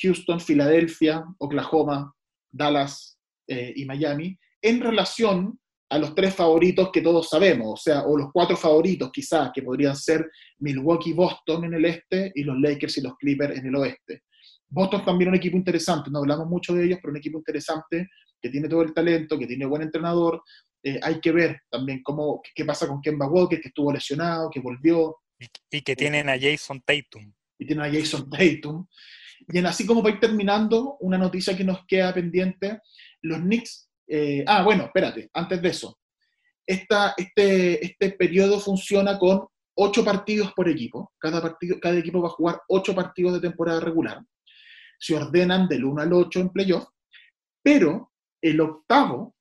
[0.00, 2.12] Houston, Filadelfia, Oklahoma,
[2.50, 5.58] Dallas y Miami, en relación
[5.90, 9.62] a los tres favoritos que todos sabemos, o sea, o los cuatro favoritos quizás, que
[9.62, 13.76] podrían ser Milwaukee, Boston en el este y los Lakers y los Clippers en el
[13.76, 14.22] oeste.
[14.68, 18.08] Boston también un equipo interesante, no hablamos mucho de ellos, pero un equipo interesante
[18.40, 20.42] que tiene todo el talento, que tiene buen entrenador.
[20.82, 24.60] Eh, hay que ver también cómo, qué pasa con Kemba Walker, que estuvo lesionado, que
[24.60, 25.16] volvió.
[25.70, 27.32] Y, que tienen a Jason Tatum.
[27.58, 28.86] Y tienen a Jason Tatum.
[29.46, 32.80] Y así como para ir terminando, una noticia que nos queda pendiente,
[33.22, 35.98] los Knicks eh, ah, bueno, espérate, antes de eso.
[36.66, 41.12] Este, este periodo funciona con ocho partidos por equipo.
[41.18, 44.22] Cada, partido, cada equipo va a jugar ocho partidos de temporada regular.
[44.98, 46.88] Se ordenan del 1 al 8 en playoff,
[47.62, 48.12] pero
[48.42, 49.34] el octavo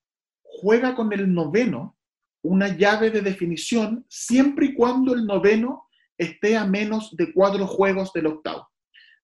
[0.43, 1.97] juega con el noveno
[2.43, 5.87] una llave de definición siempre y cuando el noveno
[6.17, 8.67] esté a menos de cuatro juegos del octavo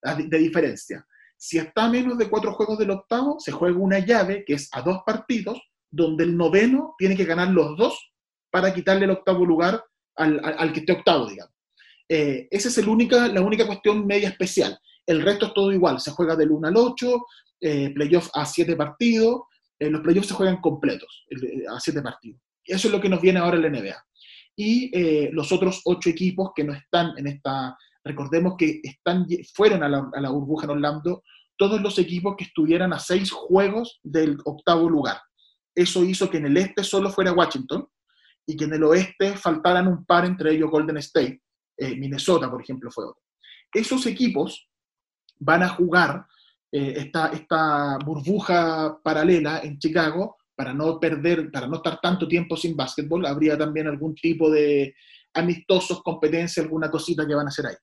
[0.04, 1.06] de diferencia.
[1.36, 4.68] Si está a menos de cuatro juegos del octavo, se juega una llave que es
[4.72, 8.12] a dos partidos, donde el noveno tiene que ganar los dos
[8.50, 9.84] para quitarle el octavo lugar
[10.16, 11.52] al, que esté octavo, digamos.
[12.08, 14.78] Eh, esa es el única, la única cuestión media especial.
[15.06, 17.26] El resto es todo igual, se juega del 1 al 8,
[17.60, 19.42] eh, playoff a 7 partidos,
[19.78, 21.26] eh, los playoffs se juegan completos,
[21.68, 22.40] a 7 partidos.
[22.64, 24.06] Eso es lo que nos viene ahora en la NBA.
[24.56, 29.88] Y los otros 8 equipos que no están en esta Recordemos que están, fueron a
[29.88, 31.22] la, burbuja en Orlando
[31.56, 35.18] todos los equipos que estuvieran a seis juegos del octavo lugar.
[35.74, 37.88] Eso hizo que en el este solo fuera Washington
[38.46, 41.40] y que en el oeste faltaran un par, entre ellos Golden State.
[41.76, 43.22] Eh, Minnesota, por ejemplo, fue otro.
[43.72, 44.68] Esos equipos
[45.38, 46.26] van a jugar
[46.70, 52.56] eh, esta, esta burbuja paralela en Chicago para no perder, para no estar tanto tiempo
[52.56, 53.26] sin básquetbol.
[53.26, 54.94] Habría también algún tipo de
[55.34, 57.74] amistosos, competencia, alguna cosita que van a hacer ahí.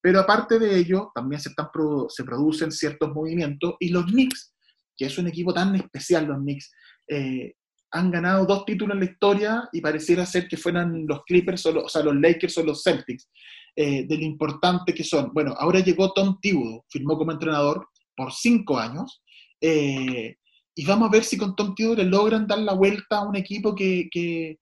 [0.00, 1.68] Pero aparte de ello, también se, están,
[2.08, 4.54] se producen ciertos movimientos y los Knicks,
[4.96, 6.70] que es un equipo tan especial, los Knicks,
[7.08, 7.54] eh,
[7.90, 11.84] han ganado dos títulos en la historia y pareciera ser que fueran los Clippers, o,
[11.84, 13.28] o sea, los Lakers o los Celtics,
[13.74, 15.32] eh, de lo importante que son.
[15.32, 19.22] Bueno, ahora llegó Tom Thibodeau, firmó como entrenador por cinco años,
[19.60, 20.36] eh,
[20.74, 23.36] y vamos a ver si con Tom Thibodeau le logran dar la vuelta a un
[23.36, 24.58] equipo que, que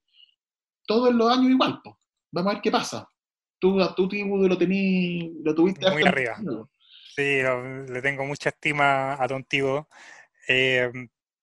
[0.87, 1.79] todos los años igual.
[2.31, 3.07] Vamos a ver qué pasa
[3.59, 6.37] tú a tu Tibu lo, tení, lo tuviste muy arriba.
[7.15, 7.41] Sí,
[7.87, 9.45] le tengo mucha estima a Don
[10.49, 10.91] eh,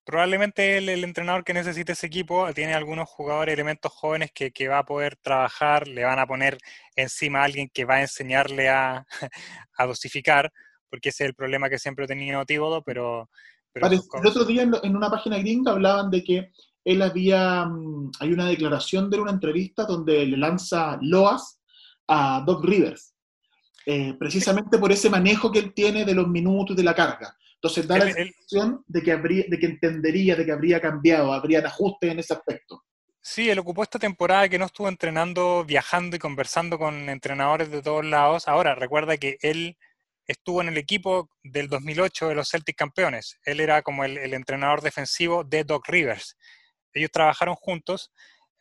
[0.04, 4.68] probablemente el, el, entrenador que necesite ese equipo tiene algunos jugadores, elementos jóvenes que, que,
[4.68, 6.58] va a poder trabajar, le van a poner
[6.94, 9.06] encima a alguien que va a enseñarle a,
[9.76, 10.52] a dosificar,
[10.88, 13.28] porque ese es el problema que siempre he tenido Tíbodo, pero...
[13.72, 16.50] pero el otro día en, una página gringa hablaban de que
[16.84, 21.60] él había, mm, hay una declaración de una entrevista donde le lanza loas
[22.08, 23.14] a Doc Rivers,
[23.86, 27.36] eh, precisamente por ese manejo que él tiene de los minutos y de la carga.
[27.54, 31.64] Entonces da la sensación de que, habría, de que entendería, de que habría cambiado, habrían
[31.64, 32.84] ajustes en ese aspecto.
[33.22, 37.80] Sí, él ocupó esta temporada que no estuvo entrenando, viajando y conversando con entrenadores de
[37.80, 38.48] todos lados.
[38.48, 39.78] Ahora, recuerda que él
[40.26, 43.38] estuvo en el equipo del 2008 de los Celtic campeones.
[43.44, 46.36] Él era como el, el entrenador defensivo de Doc Rivers.
[46.92, 48.12] Ellos trabajaron juntos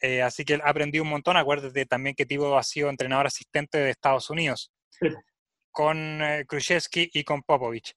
[0.04, 1.38] eh, así que aprendió un montón.
[1.38, 4.70] Acuérdate también que Tibo ha sido entrenador asistente de Estados Unidos.
[5.72, 6.46] Con eh,
[6.92, 7.96] y con Popovich.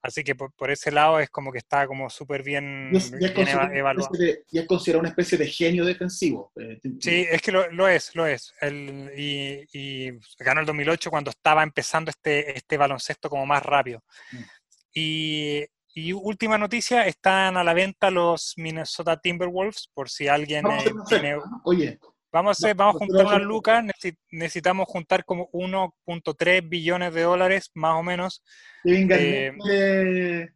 [0.00, 2.92] Así que por, ese lado es como que está como súper bien,
[3.72, 4.10] evaluado.
[4.50, 6.52] y es considerado una especie de genio defensivo.
[6.54, 8.54] Eh, sí, es que lo, es, lo es.
[8.62, 14.04] y, ganó el 2008 cuando estaba empezando este, este baloncesto como más rápido.
[14.30, 14.38] Mm.
[14.94, 20.84] Y y última noticia, están a la venta los Minnesota Timberwolves, por si alguien eh,
[21.08, 21.36] tiene...
[21.64, 21.98] Oye.
[22.32, 23.84] Vamos a, vamos a juntar unas lucas,
[24.30, 28.44] necesitamos juntar como 1.3 billones de dólares, más o menos.
[28.84, 30.48] Kevin Garnett, eh,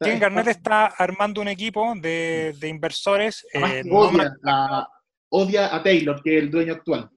[0.00, 3.46] Garnett está armando un equipo de, inversores.
[3.54, 4.88] Eh, odia, a,
[5.30, 7.08] odia a Taylor, que es el dueño actual.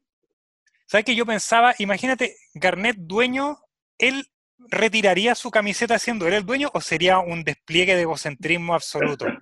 [0.88, 3.58] ¿Sabes que yo pensaba, imagínate, Garnett dueño,
[3.98, 4.26] él
[4.70, 9.26] retiraría su camiseta siendo él el dueño o sería un despliegue de egocentrismo absoluto?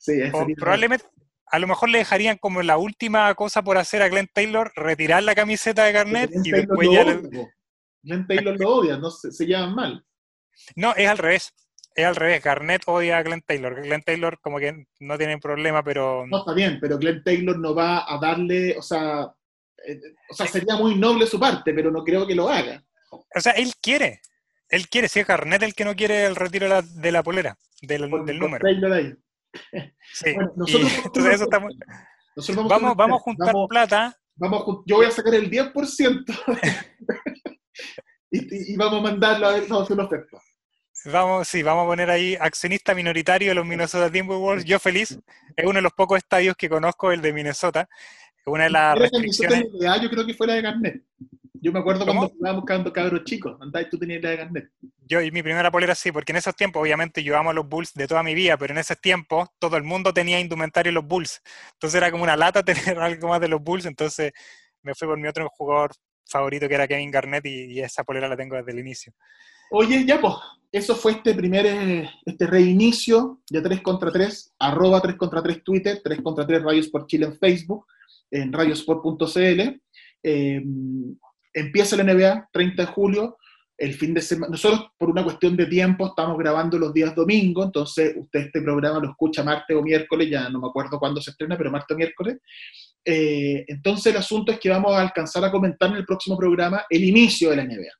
[0.00, 1.04] Sí, O probablemente,
[1.46, 5.24] a lo mejor le dejarían como la última cosa por hacer a Glenn Taylor, retirar
[5.24, 7.02] la camiseta de Garnett y Taylor después ya...
[7.02, 7.54] odia.
[8.04, 10.06] Glenn Taylor lo odia, no se, se llevan mal.
[10.76, 11.52] No, es al revés.
[11.96, 12.42] Es al revés.
[12.42, 13.82] Garnett odia a Glenn Taylor.
[13.82, 16.24] Glenn Taylor como que no tiene problema, pero...
[16.28, 19.34] No, está bien, pero Glenn Taylor no va a darle, o sea,
[19.86, 20.00] eh,
[20.30, 22.84] o sea, sería muy noble su parte, pero no creo que lo haga.
[23.10, 24.20] O sea, él quiere.
[24.70, 25.08] Él quiere.
[25.08, 28.08] Si es Garnett el que no quiere el retiro de la, de la polera, del,
[28.10, 28.58] número.
[28.62, 29.14] Taylor ahí.
[30.12, 30.34] Sí.
[30.34, 31.78] Bueno, Y nosotros- entonces eso está muy-
[32.68, 34.16] Vamos, con- vamos a juntar vamos- plata.
[34.36, 36.24] vamos yo voy a sacar el 10%
[38.30, 40.38] y, y- vamos a mandarlo a ver, vamos a hacer una oferta.
[41.06, 44.64] Vamos, sí, vamos a poner ahí accionista minoritario de los Minnesota Timberwolves.
[44.64, 45.18] Yo feliz.
[45.56, 47.88] Es uno de los pocos estadios que conozco, el de Minnesota.
[48.36, 49.64] Es una de las restricciones.
[50.02, 51.02] Yo creo que fuera de Garnet.
[51.60, 52.20] Yo me acuerdo ¿Cómo?
[52.20, 54.70] cuando estábamos buscando cabros chicos, y tú tenías la de Garnet.
[55.06, 57.68] Yo y mi primera polera sí, porque en esos tiempos, obviamente, yo amo a los
[57.68, 61.06] Bulls de toda mi vida, pero en esos tiempos todo el mundo tenía indumentario los
[61.06, 61.42] Bulls.
[61.72, 63.86] Entonces era como una lata tener algo más de los Bulls.
[63.86, 64.32] Entonces
[64.82, 65.92] me fui por mi otro jugador
[66.26, 69.12] favorito que era Kevin Garnett y, y esa polera la tengo desde el inicio.
[69.70, 70.34] Oye, ya pues,
[70.72, 75.62] eso fue este primer, eh, este reinicio de 3 contra 3, arroba 3 contra 3
[75.62, 77.86] Twitter, 3 contra 3 Radio Sport Chile en Facebook,
[78.30, 79.80] en radiosport.cl.
[80.22, 80.62] Eh,
[81.60, 83.36] empieza la NBA, 30 de julio,
[83.76, 84.50] el fin de semana.
[84.50, 88.98] Nosotros, por una cuestión de tiempo, estamos grabando los días domingo, entonces usted este programa
[88.98, 91.98] lo escucha martes o miércoles, ya no me acuerdo cuándo se estrena, pero martes o
[91.98, 92.38] miércoles.
[93.04, 96.84] Eh, entonces el asunto es que vamos a alcanzar a comentar en el próximo programa
[96.90, 97.92] el inicio de la NBA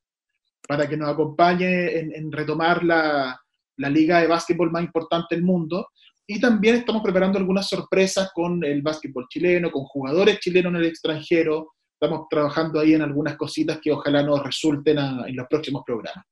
[0.66, 3.40] para que nos acompañe en, en retomar la,
[3.78, 5.88] la liga de básquetbol más importante del mundo.
[6.26, 10.86] Y también estamos preparando algunas sorpresas con el básquetbol chileno, con jugadores chilenos en el
[10.86, 11.72] extranjero.
[12.00, 16.24] Estamos trabajando ahí en algunas cositas que ojalá nos resulten a- en los próximos programas.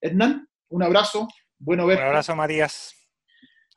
[0.00, 1.26] Hernán, un abrazo,
[1.58, 2.04] bueno Un verte.
[2.04, 2.94] abrazo, Matías.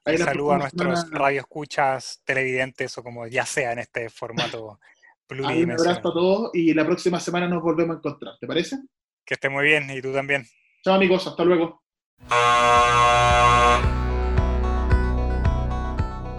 [0.03, 4.79] La saludo a nuestros semana- radioescuchas, televidentes o como ya sea en este formato
[5.45, 8.35] Ahí un abrazo a todos y la próxima semana nos volvemos a encontrar.
[8.39, 8.77] ¿Te parece?
[9.25, 10.45] Que esté muy bien y tú también.
[10.83, 11.83] Chao amigos, hasta luego.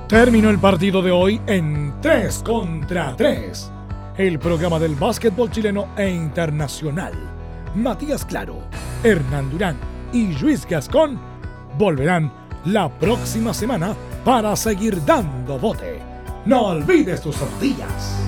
[0.09, 3.71] Terminó el partido de hoy en 3 contra 3.
[4.19, 7.13] El programa del básquetbol chileno e internacional.
[7.77, 8.57] Matías Claro,
[9.05, 9.77] Hernán Durán
[10.13, 11.21] y Luis Gascón
[11.79, 12.33] volverán
[12.65, 13.95] la próxima semana
[14.25, 16.01] para seguir dando bote.
[16.47, 18.19] No olvides tus tortillas.